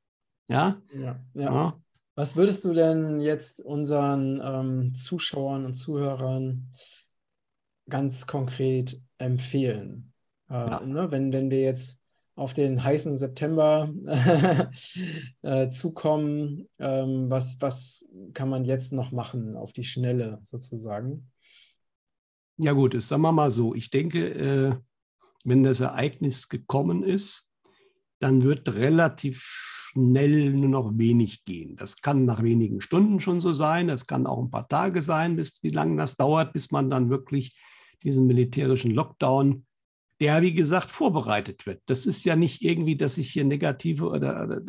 [0.47, 0.81] Ja.
[0.93, 1.41] ja, ja.
[1.41, 1.79] ja.
[2.15, 6.71] Was würdest du denn jetzt unseren ähm, Zuschauern und Zuhörern
[7.89, 10.13] ganz konkret empfehlen?
[10.49, 10.79] Äh, ja.
[10.79, 12.01] ne, wenn, wenn wir jetzt
[12.35, 13.89] auf den heißen September
[15.41, 21.27] äh, zukommen, ähm, was, was kann man jetzt noch machen auf die Schnelle sozusagen?
[22.57, 23.75] Ja gut, das sagen wir mal so.
[23.75, 24.75] Ich denke, äh,
[25.43, 27.51] wenn das Ereignis gekommen ist,
[28.19, 31.75] dann wird relativ schnell nur noch wenig gehen.
[31.75, 33.87] Das kann nach wenigen Stunden schon so sein.
[33.87, 37.09] Das kann auch ein paar Tage sein, bis wie lange das dauert, bis man dann
[37.09, 37.57] wirklich
[38.03, 39.65] diesen militärischen Lockdown,
[40.21, 41.81] der wie gesagt vorbereitet wird.
[41.87, 44.61] Das ist ja nicht irgendwie, dass ich hier negative oder, oder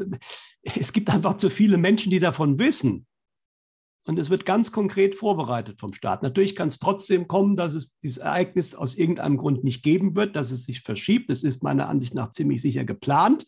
[0.63, 3.07] es gibt einfach zu viele Menschen, die davon wissen
[4.07, 6.23] und es wird ganz konkret vorbereitet vom Staat.
[6.23, 10.37] Natürlich kann es trotzdem kommen, dass es dieses Ereignis aus irgendeinem Grund nicht geben wird,
[10.37, 11.29] dass es sich verschiebt.
[11.29, 13.45] Das ist meiner Ansicht nach ziemlich sicher geplant.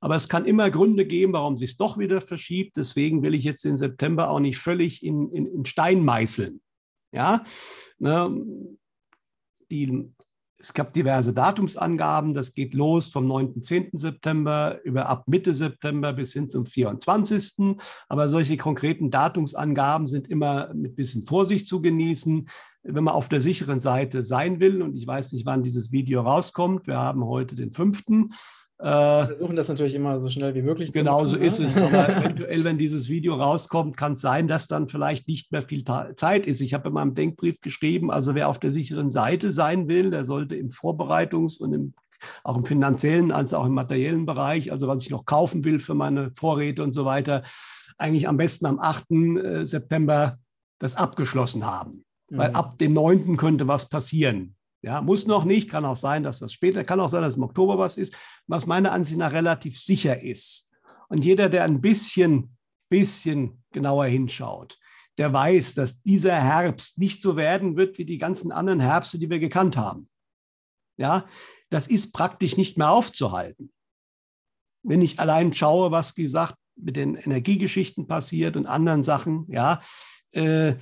[0.00, 2.76] Aber es kann immer Gründe geben, warum sich es doch wieder verschiebt.
[2.76, 6.60] Deswegen will ich jetzt den September auch nicht völlig in, in, in Stein meißeln.
[7.12, 7.44] Ja,
[7.98, 8.44] ne?
[9.70, 10.12] die
[10.60, 12.34] es gab diverse Datumsangaben.
[12.34, 13.62] Das geht los vom 9.
[13.62, 13.90] 10.
[13.94, 17.76] September über ab Mitte September bis hin zum 24.
[18.08, 22.48] Aber solche konkreten Datumsangaben sind immer mit bisschen Vorsicht zu genießen,
[22.82, 24.82] wenn man auf der sicheren Seite sein will.
[24.82, 26.86] Und ich weiß nicht, wann dieses Video rauskommt.
[26.86, 28.04] Wir haben heute den 5.
[28.82, 31.32] Wir versuchen das natürlich immer so schnell wie möglich zu genau machen.
[31.32, 31.66] Genau so ne?
[31.66, 31.76] ist es.
[31.76, 35.84] Aber eventuell, wenn dieses Video rauskommt, kann es sein, dass dann vielleicht nicht mehr viel
[36.14, 36.60] Zeit ist.
[36.60, 40.24] Ich habe in meinem Denkbrief geschrieben, also wer auf der sicheren Seite sein will, der
[40.24, 41.94] sollte im Vorbereitungs- und im,
[42.42, 45.94] auch im finanziellen als auch im materiellen Bereich, also was ich noch kaufen will für
[45.94, 47.42] meine Vorräte und so weiter,
[47.98, 49.10] eigentlich am besten am 8.
[49.10, 50.38] Äh, September
[50.78, 52.04] das abgeschlossen haben.
[52.30, 52.38] Mhm.
[52.38, 53.36] Weil ab dem 9.
[53.36, 54.56] könnte was passieren.
[54.82, 57.42] Ja, muss noch nicht, kann auch sein, dass das später, kann auch sein, dass im
[57.42, 58.16] Oktober was ist,
[58.46, 60.70] was meiner Ansicht nach relativ sicher ist.
[61.08, 62.56] Und jeder, der ein bisschen,
[62.88, 64.78] bisschen genauer hinschaut,
[65.18, 69.28] der weiß, dass dieser Herbst nicht so werden wird wie die ganzen anderen Herbste, die
[69.28, 70.08] wir gekannt haben.
[70.96, 71.26] Ja,
[71.68, 73.72] das ist praktisch nicht mehr aufzuhalten.
[74.82, 79.82] Wenn ich allein schaue, was gesagt mit den Energiegeschichten passiert und anderen Sachen, ja,
[80.32, 80.74] äh,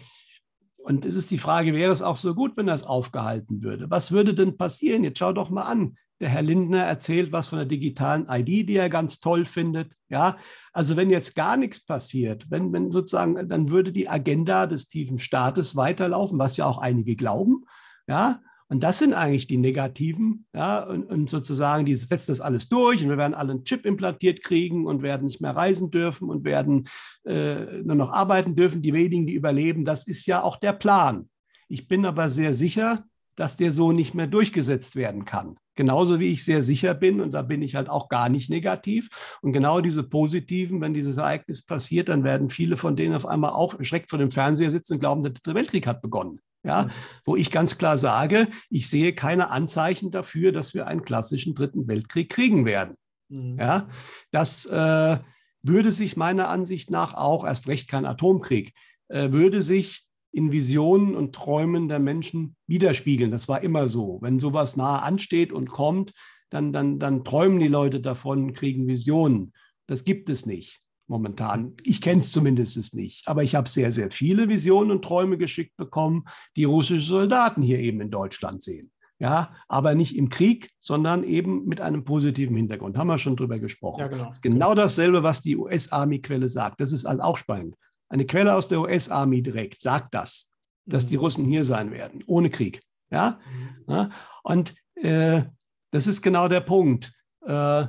[0.89, 3.91] und es ist die Frage, wäre es auch so gut, wenn das aufgehalten würde?
[3.91, 5.05] Was würde denn passieren?
[5.05, 5.99] Jetzt schau doch mal an.
[6.18, 9.93] Der Herr Lindner erzählt was von der digitalen ID, die er ganz toll findet.
[10.09, 10.39] Ja,
[10.72, 15.18] also wenn jetzt gar nichts passiert, wenn, wenn sozusagen, dann würde die Agenda des tiefen
[15.18, 17.66] Staates weiterlaufen, was ja auch einige glauben.
[18.07, 22.69] Ja, und das sind eigentlich die negativen, ja, und, und, sozusagen, die setzen das alles
[22.69, 26.29] durch und wir werden alle einen Chip implantiert kriegen und werden nicht mehr reisen dürfen
[26.29, 26.87] und werden
[27.25, 29.87] äh, nur noch arbeiten dürfen, die wenigen, die überleben.
[29.87, 31.31] Das ist ja auch der Plan.
[31.69, 33.03] Ich bin aber sehr sicher,
[33.37, 35.57] dass der so nicht mehr durchgesetzt werden kann.
[35.75, 39.39] Genauso wie ich sehr sicher bin, und da bin ich halt auch gar nicht negativ.
[39.43, 43.53] Und genau diese positiven, wenn dieses Ereignis passiert, dann werden viele von denen auf einmal
[43.53, 46.41] auch erschreckt vor dem Fernseher sitzen und glauben, der dritte Weltkrieg hat begonnen.
[46.65, 46.91] Ja, mhm.
[47.25, 51.87] wo ich ganz klar sage, ich sehe keine Anzeichen dafür, dass wir einen klassischen dritten
[51.87, 52.97] Weltkrieg kriegen werden.
[53.29, 53.59] Mhm.
[53.59, 53.89] Ja,
[54.33, 55.19] das äh,
[55.63, 58.75] würde sich meiner Ansicht nach auch, erst recht kein Atomkrieg,
[59.09, 63.31] äh, würde sich in Visionen und Träumen der Menschen widerspiegeln.
[63.31, 64.19] Das war immer so.
[64.21, 66.13] Wenn sowas nahe ansteht und kommt,
[66.51, 69.53] dann, dann, dann träumen die Leute davon, kriegen Visionen.
[69.87, 71.75] Das gibt es nicht momentan.
[71.83, 75.77] Ich kenne es zumindest nicht, aber ich habe sehr, sehr viele Visionen und Träume geschickt
[75.77, 76.25] bekommen,
[76.57, 78.91] die russische Soldaten hier eben in Deutschland sehen.
[79.21, 82.97] Ja, aber nicht im Krieg, sondern eben mit einem positiven Hintergrund.
[82.97, 83.99] Haben wir schon drüber gesprochen.
[83.99, 84.27] Ja, genau.
[84.27, 86.81] Das ist genau dasselbe, was die US-Army-Quelle sagt.
[86.81, 87.75] Das ist halt auch spannend.
[88.09, 90.53] Eine Quelle aus der US-Army direkt sagt das,
[90.87, 91.23] dass die mhm.
[91.23, 92.81] Russen hier sein werden, ohne Krieg.
[93.11, 93.93] Ja, mhm.
[93.93, 94.11] ja?
[94.45, 95.43] und äh,
[95.91, 97.13] das ist genau der Punkt.
[97.45, 97.87] Äh,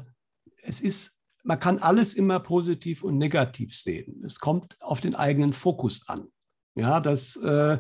[0.64, 4.22] es ist man kann alles immer positiv und negativ sehen.
[4.26, 6.28] Es kommt auf den eigenen Fokus an.
[6.76, 7.80] Ja, das äh,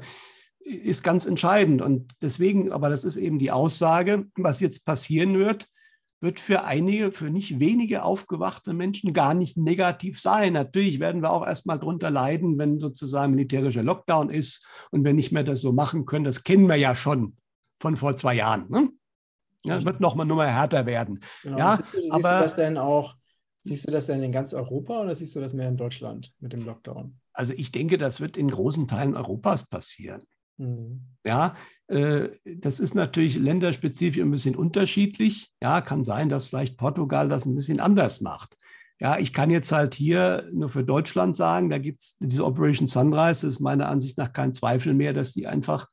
[0.60, 1.82] ist ganz entscheidend.
[1.82, 5.68] Und deswegen, aber das ist eben die Aussage, was jetzt passieren wird,
[6.22, 10.53] wird für einige, für nicht wenige aufgewachte Menschen gar nicht negativ sein.
[10.53, 15.32] Natürlich werden wir auch erstmal drunter leiden, wenn sozusagen militärischer Lockdown ist und wir nicht
[15.32, 16.26] mehr das so machen können.
[16.26, 17.38] Das kennen wir ja schon
[17.80, 18.70] von vor zwei Jahren.
[18.70, 18.89] Ne?
[19.64, 21.22] Ja, das wird nochmal nur mal härter werden.
[21.43, 21.57] Genau.
[21.57, 23.16] Ja, siehst aber, das denn auch
[23.62, 26.53] Siehst du das denn in ganz Europa oder siehst du das mehr in Deutschland mit
[26.53, 27.20] dem Lockdown?
[27.34, 30.24] Also ich denke, das wird in großen Teilen Europas passieren.
[30.57, 31.01] Mhm.
[31.26, 31.55] Ja,
[31.88, 35.51] äh, das ist natürlich länderspezifisch ein bisschen unterschiedlich.
[35.62, 38.55] Ja, kann sein, dass vielleicht Portugal das ein bisschen anders macht.
[38.99, 42.88] Ja, ich kann jetzt halt hier nur für Deutschland sagen, da gibt es diese Operation
[42.88, 45.88] Sunrise, das ist meiner Ansicht nach kein Zweifel mehr, dass die einfach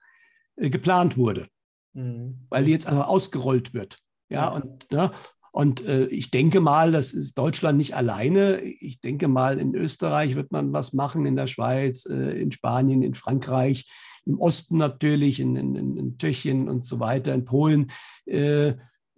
[0.57, 1.47] äh, geplant wurde,
[1.93, 2.47] mhm.
[2.49, 3.99] weil die jetzt einfach ausgerollt wird.
[4.29, 4.49] Ja, ja.
[4.49, 5.13] und ne,
[5.57, 8.61] und äh, ich denke mal, das ist Deutschland nicht alleine.
[8.61, 13.01] Ich denke mal, in Österreich wird man was machen, in der Schweiz, äh, in Spanien,
[13.01, 13.91] in Frankreich,
[14.27, 17.91] im Osten natürlich, in, in, in Tschechien und so weiter, in Polen.
[18.27, 18.75] Äh,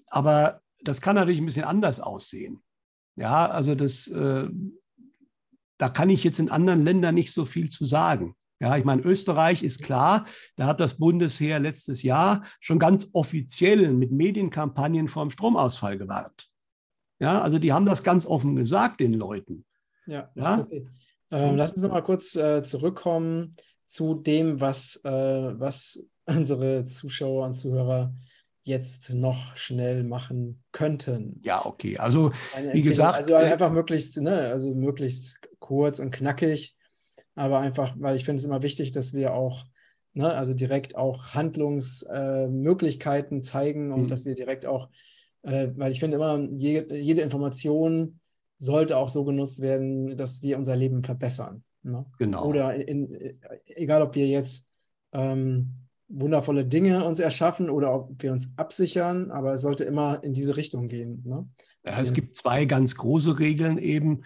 [0.07, 2.62] aber das kann natürlich ein bisschen anders aussehen.
[3.16, 4.49] Ja, also das, äh,
[5.76, 8.36] da kann ich jetzt in anderen Ländern nicht so viel zu sagen.
[8.61, 13.92] Ja, ich meine, Österreich ist klar, da hat das Bundesheer letztes Jahr schon ganz offiziell
[13.92, 16.48] mit Medienkampagnen vor dem Stromausfall gewarnt.
[17.20, 19.64] Ja, also die haben das ganz offen gesagt den Leuten.
[20.06, 20.61] Ja, ja?
[20.61, 20.88] Okay.
[21.30, 23.54] Ähm, lass uns noch mal kurz äh, zurückkommen
[23.86, 28.14] zu dem, was, äh, was unsere Zuschauer und Zuhörer
[28.62, 31.40] jetzt noch schnell machen könnten.
[31.42, 31.96] Ja, okay.
[31.98, 32.32] Also
[32.72, 36.76] wie gesagt, also einfach möglichst, ne, also möglichst kurz und knackig
[37.39, 39.64] aber einfach, weil ich finde es immer wichtig, dass wir auch,
[40.12, 44.09] ne, also direkt auch Handlungsmöglichkeiten äh, zeigen und mhm.
[44.09, 44.89] dass wir direkt auch,
[45.43, 48.18] äh, weil ich finde immer, je, jede Information
[48.59, 51.62] sollte auch so genutzt werden, dass wir unser Leben verbessern.
[51.84, 52.05] Ne?
[52.18, 52.45] Genau.
[52.45, 54.68] Oder in, in, egal, ob wir jetzt
[55.12, 55.74] ähm,
[56.09, 60.57] wundervolle Dinge uns erschaffen oder ob wir uns absichern, aber es sollte immer in diese
[60.57, 61.22] Richtung gehen.
[61.24, 61.49] Ne?
[61.86, 64.22] Ja, es gibt zwei ganz große Regeln eben.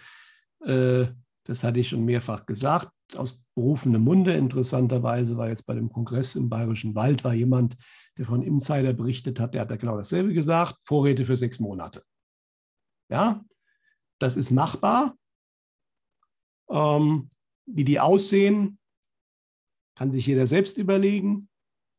[0.65, 1.05] Äh,
[1.43, 4.33] das hatte ich schon mehrfach gesagt aus berufenem Munde.
[4.33, 7.75] Interessanterweise war jetzt bei dem Kongress im Bayerischen Wald war jemand,
[8.17, 12.03] der von Insider berichtet hat, der hat da genau dasselbe gesagt, Vorräte für sechs Monate.
[13.09, 13.43] Ja,
[14.19, 15.17] das ist machbar.
[16.69, 17.29] Ähm,
[17.65, 18.79] wie die aussehen,
[19.95, 21.49] kann sich jeder selbst überlegen.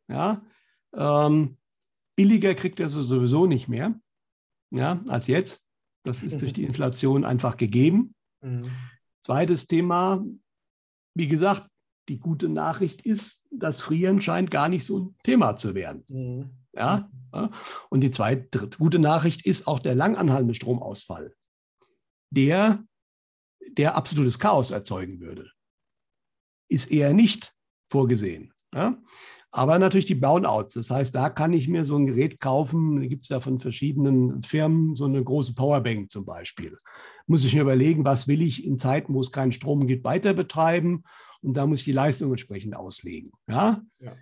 [0.08, 0.42] Ja,
[0.94, 1.56] ähm,
[2.16, 3.98] billiger kriegt er sowieso nicht mehr
[4.74, 5.64] ja, als jetzt.
[6.02, 8.14] Das ist durch die Inflation einfach gegeben.
[8.42, 8.62] Mhm.
[9.20, 10.24] Zweites Thema,
[11.14, 11.68] wie gesagt,
[12.08, 16.04] die gute Nachricht ist, das Frieren scheint gar nicht so ein Thema zu werden.
[16.08, 16.50] Mhm.
[16.74, 17.10] Ja?
[17.88, 21.34] Und die zweite gute Nachricht ist auch der langanhaltende Stromausfall,
[22.30, 22.84] der,
[23.72, 25.50] der absolutes Chaos erzeugen würde.
[26.68, 27.54] ist eher nicht
[27.90, 28.52] vorgesehen.
[28.74, 28.98] Ja?
[29.50, 30.74] Aber natürlich die Brownouts.
[30.74, 33.00] Das heißt, da kann ich mir so ein Gerät kaufen.
[33.00, 36.76] Da gibt es ja von verschiedenen Firmen so eine große Powerbank zum Beispiel.
[37.26, 40.34] Muss ich mir überlegen, was will ich in Zeiten, wo es keinen Strom gibt, weiter
[40.34, 41.04] betreiben?
[41.40, 43.32] Und da muss ich die Leistung entsprechend auslegen.
[43.48, 43.82] Ja?
[43.98, 44.16] ja.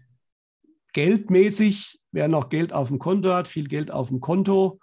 [0.92, 4.80] Geldmäßig, wer noch Geld auf dem Konto hat, viel Geld auf dem Konto,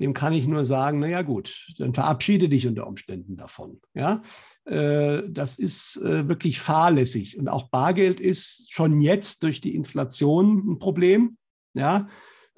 [0.00, 3.80] dem kann ich nur sagen, naja gut, dann verabschiede dich unter Umständen davon.
[3.92, 4.22] Ja?
[4.64, 7.38] Äh, das ist äh, wirklich fahrlässig.
[7.38, 11.36] Und auch Bargeld ist schon jetzt durch die Inflation ein Problem.
[11.74, 12.08] Ja?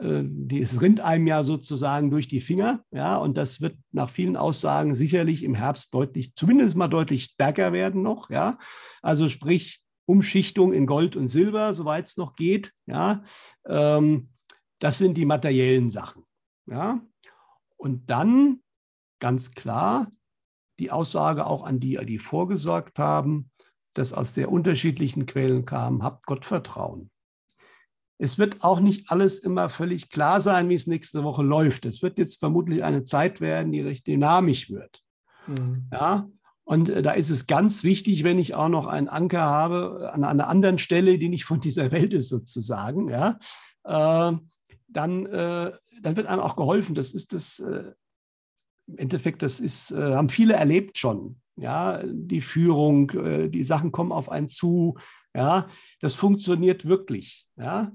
[0.03, 2.85] Äh, die, es rinnt einem ja sozusagen durch die Finger.
[2.91, 3.17] Ja?
[3.17, 8.03] Und das wird nach vielen Aussagen sicherlich im Herbst deutlich, zumindest mal deutlich stärker werden
[8.03, 8.31] noch.
[8.31, 8.59] Ja?
[9.01, 12.73] Also sprich, Umschichtung in Gold und Silber, soweit es noch geht.
[12.87, 13.23] Ja?
[13.67, 14.31] Ähm,
[14.81, 16.25] das sind die materiellen Sachen.
[16.67, 17.01] Ja?
[17.77, 18.61] Und dann
[19.21, 20.11] ganz klar
[20.79, 23.51] die Aussage auch an die, die vorgesorgt haben,
[23.95, 27.11] das aus sehr unterschiedlichen Quellen kam, habt Gott Vertrauen.
[28.19, 31.87] Es wird auch nicht alles immer völlig klar sein, wie es nächste Woche läuft.
[31.87, 35.03] Es wird jetzt vermutlich eine Zeit werden, die recht dynamisch wird.
[35.47, 35.89] Mhm.
[35.93, 36.29] Ja,
[36.65, 40.25] und äh, da ist es ganz wichtig, wenn ich auch noch einen Anker habe an
[40.25, 43.39] einer anderen Stelle, die nicht von dieser Welt ist sozusagen, ja,
[43.85, 44.37] äh,
[44.89, 46.95] dann, äh, dann wird einem auch geholfen.
[46.95, 47.93] Das ist das, äh,
[48.87, 51.41] im Endeffekt, das ist, äh, haben viele erlebt schon.
[51.57, 54.97] Ja, die Führung, äh, die Sachen kommen auf einen zu.
[55.35, 55.69] Ja,
[56.01, 57.47] das funktioniert wirklich.
[57.57, 57.93] Ja,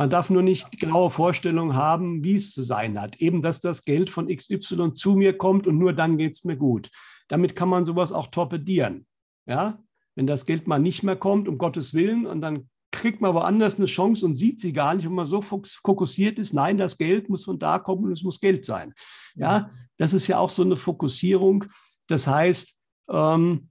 [0.00, 3.20] man darf nur nicht genaue Vorstellungen haben, wie es zu sein hat.
[3.20, 6.56] Eben, dass das Geld von XY zu mir kommt und nur dann geht es mir
[6.56, 6.90] gut.
[7.28, 9.06] Damit kann man sowas auch torpedieren.
[9.44, 9.78] Ja,
[10.14, 13.76] wenn das Geld mal nicht mehr kommt, um Gottes Willen, und dann kriegt man woanders
[13.76, 17.28] eine Chance und sieht sie gar nicht, wenn man so fokussiert ist, nein, das Geld
[17.28, 18.94] muss von da kommen und es muss Geld sein.
[19.34, 21.66] Ja, das ist ja auch so eine Fokussierung.
[22.06, 22.74] Das heißt,
[23.10, 23.68] ähm,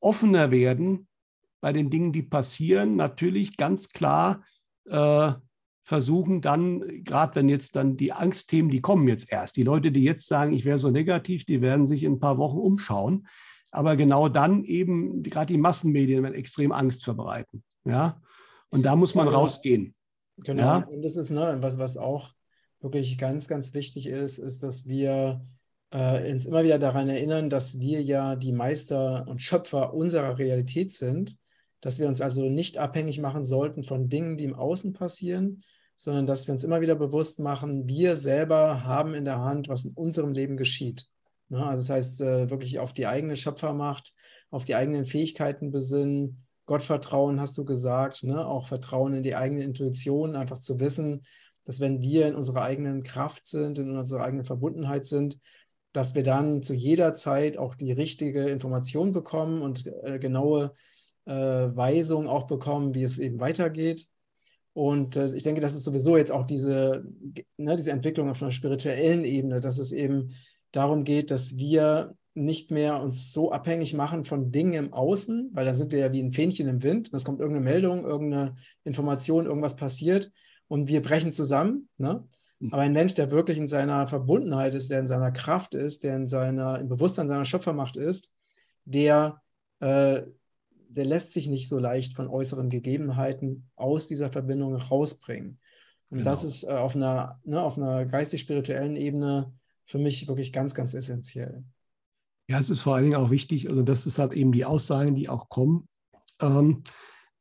[0.00, 1.06] offener werden
[1.60, 4.42] bei den Dingen, die passieren, natürlich ganz klar
[4.86, 5.32] äh,
[5.90, 9.56] versuchen dann, gerade wenn jetzt dann die Angstthemen, die kommen jetzt erst.
[9.56, 12.38] Die Leute, die jetzt sagen, ich wäre so negativ, die werden sich in ein paar
[12.38, 13.26] Wochen umschauen.
[13.72, 17.64] Aber genau dann eben, gerade die Massenmedien werden extrem Angst verbreiten.
[17.84, 18.22] Ja,
[18.70, 19.42] und da muss man ja, genau.
[19.42, 19.96] rausgehen.
[20.36, 20.62] Genau.
[20.62, 20.76] Ja?
[20.88, 22.34] Und das ist, ne, was, was auch
[22.80, 25.44] wirklich ganz, ganz wichtig ist, ist, dass wir
[25.90, 30.92] äh, uns immer wieder daran erinnern, dass wir ja die Meister und Schöpfer unserer Realität
[30.92, 31.36] sind,
[31.80, 35.64] dass wir uns also nicht abhängig machen sollten von Dingen, die im Außen passieren,
[36.00, 39.84] sondern dass wir uns immer wieder bewusst machen, wir selber haben in der Hand, was
[39.84, 41.06] in unserem Leben geschieht.
[41.50, 41.62] Ne?
[41.62, 44.14] Also das heißt, äh, wirklich auf die eigene Schöpfermacht,
[44.48, 48.46] auf die eigenen Fähigkeiten besinnen, Gottvertrauen hast du gesagt, ne?
[48.46, 51.26] auch Vertrauen in die eigene Intuition, einfach zu wissen,
[51.66, 55.38] dass wenn wir in unserer eigenen Kraft sind, in unserer eigenen Verbundenheit sind,
[55.92, 60.72] dass wir dann zu jeder Zeit auch die richtige Information bekommen und äh, genaue
[61.26, 64.06] äh, Weisung auch bekommen, wie es eben weitergeht.
[64.72, 67.04] Und äh, ich denke, das ist sowieso jetzt auch diese,
[67.56, 70.32] ne, diese Entwicklung auf einer spirituellen Ebene, dass es eben
[70.72, 75.64] darum geht, dass wir nicht mehr uns so abhängig machen von Dingen im Außen, weil
[75.64, 77.12] dann sind wir ja wie ein Fähnchen im Wind.
[77.12, 78.54] Es kommt irgendeine Meldung, irgendeine
[78.84, 80.30] Information, irgendwas passiert
[80.68, 81.88] und wir brechen zusammen.
[81.98, 82.24] Ne?
[82.60, 82.72] Mhm.
[82.72, 86.14] Aber ein Mensch, der wirklich in seiner Verbundenheit ist, der in seiner Kraft ist, der
[86.16, 88.32] in seiner, im Bewusstsein seiner Schöpfermacht ist,
[88.84, 89.42] der,
[89.80, 90.22] äh,
[90.90, 95.58] der lässt sich nicht so leicht von äußeren Gegebenheiten aus dieser Verbindung rausbringen.
[96.10, 96.30] Und genau.
[96.30, 99.52] das ist äh, auf einer, ne, auf einer geistig-spirituellen Ebene
[99.86, 101.64] für mich wirklich ganz, ganz essentiell.
[102.48, 105.14] Ja, es ist vor allen Dingen auch wichtig, also das ist halt eben die Aussagen,
[105.14, 105.88] die auch kommen.
[106.40, 106.82] Ähm,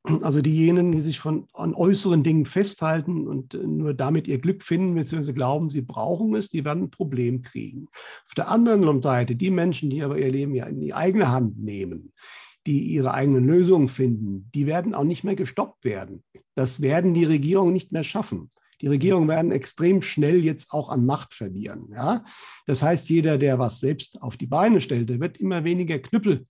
[0.04, 4.64] also diejenigen, die sich von, an äußeren Dingen festhalten und äh, nur damit ihr Glück
[4.64, 7.88] finden, beziehungsweise glauben, sie brauchen es, die werden ein Problem kriegen.
[8.28, 11.60] Auf der anderen Seite, die Menschen, die aber ihr Leben ja in die eigene Hand
[11.60, 12.14] nehmen,
[12.66, 16.24] die ihre eigenen Lösungen finden, die werden auch nicht mehr gestoppt werden.
[16.55, 18.49] Das werden die Regierungen nicht mehr schaffen.
[18.82, 21.89] Die Regierungen werden extrem schnell jetzt auch an Macht verlieren.
[21.91, 22.24] Ja?
[22.66, 26.45] Das heißt, jeder, der was selbst auf die Beine stellt, der wird immer weniger Knüppel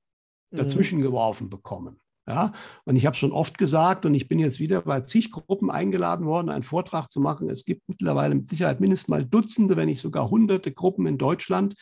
[0.52, 0.58] mhm.
[0.58, 2.00] dazwischen geworfen bekommen.
[2.28, 2.54] Ja,
[2.86, 6.28] und ich habe schon oft gesagt, und ich bin jetzt wieder bei zig Gruppen eingeladen
[6.28, 7.50] worden, einen Vortrag zu machen.
[7.50, 11.74] Es gibt mittlerweile mit Sicherheit mindestens mal Dutzende, wenn nicht sogar hunderte Gruppen in Deutschland,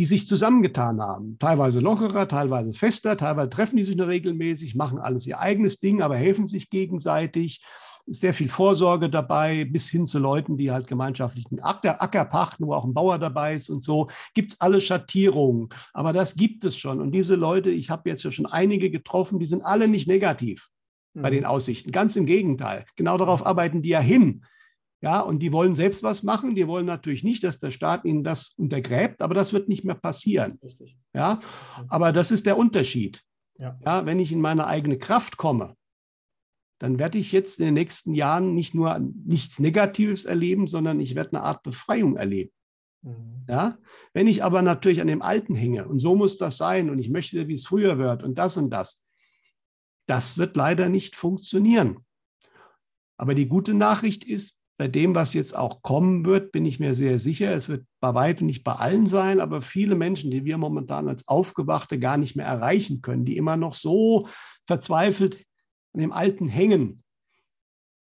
[0.00, 1.38] die sich zusammengetan haben.
[1.38, 6.00] Teilweise lockerer, teilweise fester, teilweise treffen die sich nur regelmäßig, machen alles ihr eigenes Ding,
[6.00, 7.62] aber helfen sich gegenseitig
[8.06, 12.72] sehr viel Vorsorge dabei, bis hin zu Leuten, die halt gemeinschaftlichen Acker, Acker pachten, wo
[12.72, 14.08] auch ein Bauer dabei ist und so.
[14.32, 15.68] Gibt es alle Schattierungen.
[15.92, 16.98] Aber das gibt es schon.
[16.98, 20.70] Und diese Leute, ich habe jetzt ja schon einige getroffen, die sind alle nicht negativ
[21.12, 21.92] bei den Aussichten.
[21.92, 22.86] Ganz im Gegenteil.
[22.96, 24.46] Genau darauf arbeiten die ja hin.
[25.02, 26.54] Ja, und die wollen selbst was machen.
[26.54, 29.94] Die wollen natürlich nicht, dass der Staat ihnen das untergräbt, aber das wird nicht mehr
[29.94, 30.58] passieren.
[30.62, 30.98] Richtig.
[31.14, 31.40] Ja,
[31.88, 33.22] aber das ist der Unterschied.
[33.56, 33.78] Ja.
[33.84, 35.74] ja, wenn ich in meine eigene Kraft komme,
[36.78, 41.14] dann werde ich jetzt in den nächsten Jahren nicht nur nichts Negatives erleben, sondern ich
[41.14, 42.52] werde eine Art Befreiung erleben.
[43.02, 43.44] Mhm.
[43.48, 43.78] Ja?
[44.14, 47.10] Wenn ich aber natürlich an dem Alten hänge und so muss das sein und ich
[47.10, 49.04] möchte, wie es früher wird und das und das,
[50.06, 52.04] das wird leider nicht funktionieren.
[53.18, 56.94] Aber die gute Nachricht ist, bei dem, was jetzt auch kommen wird, bin ich mir
[56.94, 60.56] sehr sicher, es wird bei weitem nicht bei allen sein, aber viele Menschen, die wir
[60.56, 64.26] momentan als Aufgewachte gar nicht mehr erreichen können, die immer noch so
[64.66, 65.44] verzweifelt
[65.92, 67.02] an dem Alten hängen.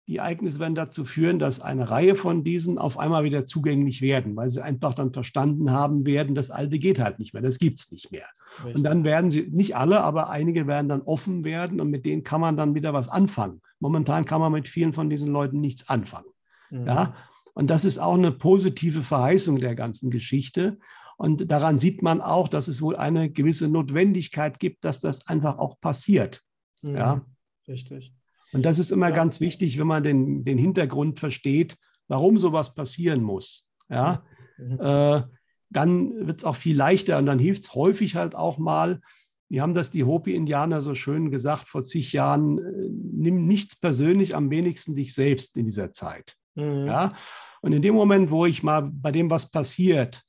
[0.09, 4.35] Die Ereignisse werden dazu führen, dass eine Reihe von diesen auf einmal wieder zugänglich werden,
[4.35, 7.81] weil sie einfach dann verstanden haben werden, das Alte geht halt nicht mehr, das gibt
[7.81, 8.29] es nicht mehr.
[8.61, 8.77] Richtig.
[8.77, 12.25] Und dann werden sie, nicht alle, aber einige werden dann offen werden und mit denen
[12.25, 13.61] kann man dann wieder was anfangen.
[13.79, 16.32] Momentan kann man mit vielen von diesen Leuten nichts anfangen.
[16.73, 16.87] Mhm.
[16.87, 17.14] Ja?
[17.55, 20.79] Und das ist auch eine positive Verheißung der ganzen Geschichte.
[21.18, 25.59] Und daran sieht man auch, dass es wohl eine gewisse Notwendigkeit gibt, dass das einfach
[25.59, 26.43] auch passiert.
[26.83, 26.97] Mhm.
[26.97, 27.27] Ja?
[27.68, 28.14] Richtig.
[28.53, 29.14] Und das ist immer ja.
[29.14, 31.77] ganz wichtig, wenn man den, den Hintergrund versteht,
[32.09, 33.66] warum sowas passieren muss.
[33.89, 34.23] Ja,
[34.59, 34.79] mhm.
[34.81, 35.23] äh,
[35.70, 39.01] dann wird es auch viel leichter und dann hilft es häufig halt auch mal.
[39.49, 44.35] Wir haben das die Hopi-Indianer so schön gesagt vor zig Jahren: äh, Nimm nichts persönlich,
[44.35, 46.37] am wenigsten dich selbst in dieser Zeit.
[46.55, 46.86] Mhm.
[46.86, 47.12] Ja,
[47.61, 50.22] und in dem Moment, wo ich mal bei dem, was passiert,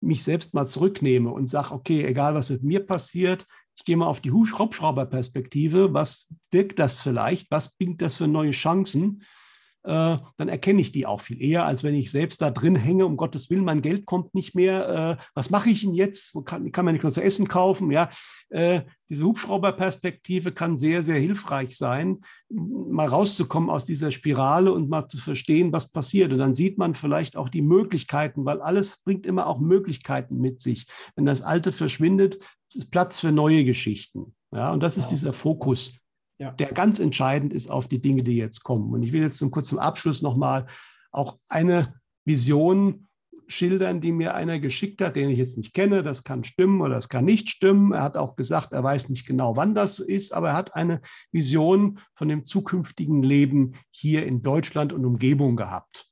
[0.00, 3.46] mich selbst mal zurücknehme und sage, okay, egal was mit mir passiert,
[3.76, 8.52] ich gehe mal auf die Hubschrauberperspektive, was wirkt das vielleicht, was bringt das für neue
[8.52, 9.22] Chancen,
[9.86, 13.06] äh, dann erkenne ich die auch viel eher, als wenn ich selbst da drin hänge,
[13.06, 16.42] um Gottes Willen, mein Geld kommt nicht mehr, äh, was mache ich denn jetzt, Wo
[16.42, 18.10] kann, kann man nicht nur zu essen kaufen, ja,
[18.50, 22.18] äh, diese Hubschrauberperspektive kann sehr, sehr hilfreich sein,
[22.48, 26.32] mal rauszukommen aus dieser Spirale und mal zu verstehen, was passiert.
[26.32, 30.60] Und dann sieht man vielleicht auch die Möglichkeiten, weil alles bringt immer auch Möglichkeiten mit
[30.60, 30.86] sich.
[31.14, 32.38] Wenn das Alte verschwindet,
[32.74, 34.34] ist Platz für neue Geschichten.
[34.52, 35.92] Ja, und das ist dieser Fokus,
[36.38, 36.50] ja.
[36.52, 38.92] der ganz entscheidend ist auf die Dinge, die jetzt kommen.
[38.92, 40.66] Und ich will jetzt zum kurzen Abschluss nochmal
[41.10, 43.06] auch eine Vision
[43.48, 46.02] schildern, die mir einer geschickt hat, den ich jetzt nicht kenne.
[46.02, 47.92] Das kann stimmen oder das kann nicht stimmen.
[47.92, 50.74] Er hat auch gesagt, er weiß nicht genau, wann das so ist, aber er hat
[50.74, 51.00] eine
[51.32, 56.08] Vision von dem zukünftigen Leben hier in Deutschland und Umgebung gehabt.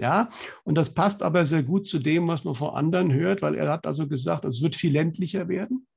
[0.00, 0.28] Ja,
[0.62, 3.68] und das passt aber sehr gut zu dem, was man von anderen hört, weil er
[3.68, 5.87] hat also gesagt, es wird viel ländlicher werden.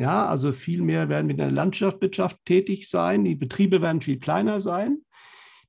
[0.00, 3.22] Ja, also viel mehr werden mit der Landwirtschaft tätig sein.
[3.22, 5.02] Die Betriebe werden viel kleiner sein.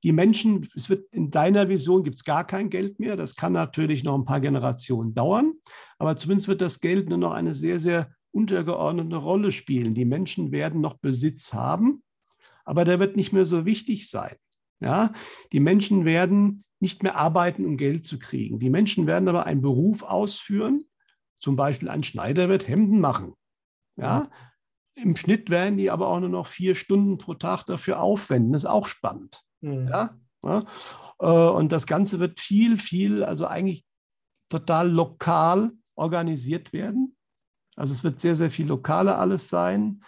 [0.04, 3.16] Die Menschen, es wird in deiner Vision gibt es gar kein Geld mehr.
[3.16, 5.52] Das kann natürlich noch ein paar Generationen dauern.
[5.98, 9.92] Aber zumindest wird das Geld nur noch eine sehr, sehr untergeordnete Rolle spielen.
[9.92, 12.02] Die Menschen werden noch Besitz haben,
[12.64, 14.36] aber der wird nicht mehr so wichtig sein.
[14.80, 15.12] Ja,
[15.52, 18.58] die Menschen werden nicht mehr arbeiten, um Geld zu kriegen.
[18.60, 20.84] Die Menschen werden aber einen Beruf ausführen.
[21.38, 23.34] Zum Beispiel ein Schneider wird Hemden machen.
[23.96, 24.30] Ja?
[24.94, 28.52] Im Schnitt werden die aber auch nur noch vier Stunden pro Tag dafür aufwenden.
[28.52, 29.42] Das ist auch spannend.
[29.60, 29.88] Mhm.
[29.88, 30.18] Ja?
[30.44, 30.64] ja?
[31.20, 33.84] Äh, und das Ganze wird viel, viel, also eigentlich
[34.50, 37.16] total lokal organisiert werden.
[37.76, 40.02] Also es wird sehr, sehr viel lokaler alles sein.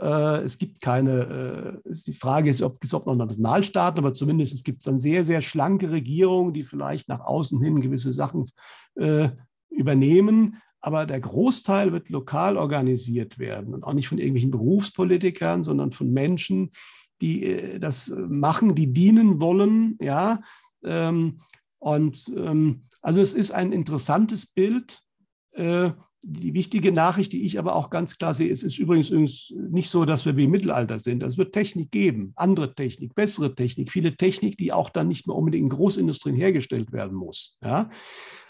[0.00, 4.64] Äh, es gibt keine, äh, die Frage ist, ob es noch Nationalstaaten, aber zumindest es
[4.64, 8.50] gibt dann sehr, sehr schlanke Regierungen, die vielleicht nach außen hin gewisse Sachen
[9.70, 15.92] übernehmen aber der Großteil wird lokal organisiert werden und auch nicht von irgendwelchen Berufspolitikern, sondern
[15.92, 16.72] von Menschen,
[17.20, 20.40] die äh, das machen, die dienen wollen, ja.
[20.84, 21.40] Ähm,
[21.78, 25.00] und ähm, also es ist ein interessantes Bild.
[25.52, 25.90] Äh,
[26.22, 30.04] die wichtige Nachricht, die ich aber auch ganz klar sehe, es ist übrigens, nicht so,
[30.04, 31.22] dass wir wie im Mittelalter sind.
[31.22, 35.36] Es wird Technik geben, andere Technik, bessere Technik, viele Technik, die auch dann nicht mehr
[35.36, 37.56] unbedingt in Großindustrien hergestellt werden muss.
[37.64, 37.88] Ja?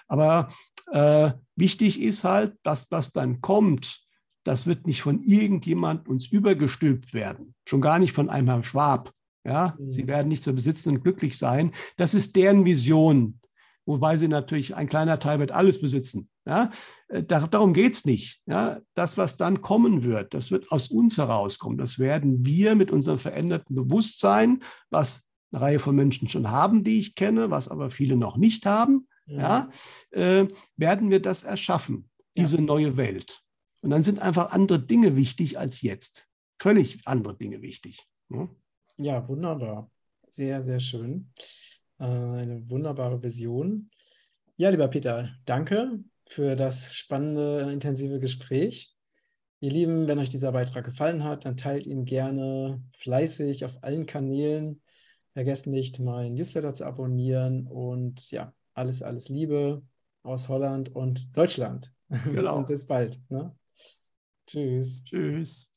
[0.08, 0.48] Aber
[0.90, 4.00] äh, wichtig ist halt, dass was dann kommt,
[4.44, 7.54] das wird nicht von irgendjemand uns übergestülpt werden.
[7.66, 9.12] Schon gar nicht von einem Herrn Schwab.
[9.44, 9.90] Ja, mhm.
[9.90, 11.72] sie werden nicht zu besitzen und glücklich sein.
[11.96, 13.40] Das ist deren Vision.
[13.86, 16.28] Wobei sie natürlich, ein kleiner Teil wird alles besitzen.
[16.46, 16.70] Ja,
[17.08, 18.40] äh, darum geht es nicht.
[18.46, 21.78] Ja, das, was dann kommen wird, das wird aus uns herauskommen.
[21.78, 26.98] Das werden wir mit unserem veränderten Bewusstsein, was eine Reihe von Menschen schon haben, die
[26.98, 29.08] ich kenne, was aber viele noch nicht haben,
[29.38, 29.70] ja,
[30.10, 32.62] äh, werden wir das erschaffen, diese ja.
[32.62, 33.42] neue Welt.
[33.82, 36.28] Und dann sind einfach andere Dinge wichtig als jetzt.
[36.60, 38.06] Völlig andere Dinge wichtig.
[38.28, 38.48] Ne?
[38.98, 39.90] Ja, wunderbar.
[40.30, 41.32] Sehr, sehr schön.
[41.98, 43.90] Äh, eine wunderbare Vision.
[44.56, 48.94] Ja, lieber Peter, danke für das spannende, intensive Gespräch.
[49.60, 54.06] Ihr Lieben, wenn euch dieser Beitrag gefallen hat, dann teilt ihn gerne fleißig auf allen
[54.06, 54.82] Kanälen.
[55.32, 59.82] Vergesst nicht, meinen Newsletter zu abonnieren und ja, alles, alles Liebe
[60.22, 61.92] aus Holland und Deutschland.
[62.24, 62.58] Genau.
[62.58, 63.20] und bis bald.
[63.28, 63.54] Ne?
[64.46, 65.04] Tschüss.
[65.04, 65.69] Tschüss.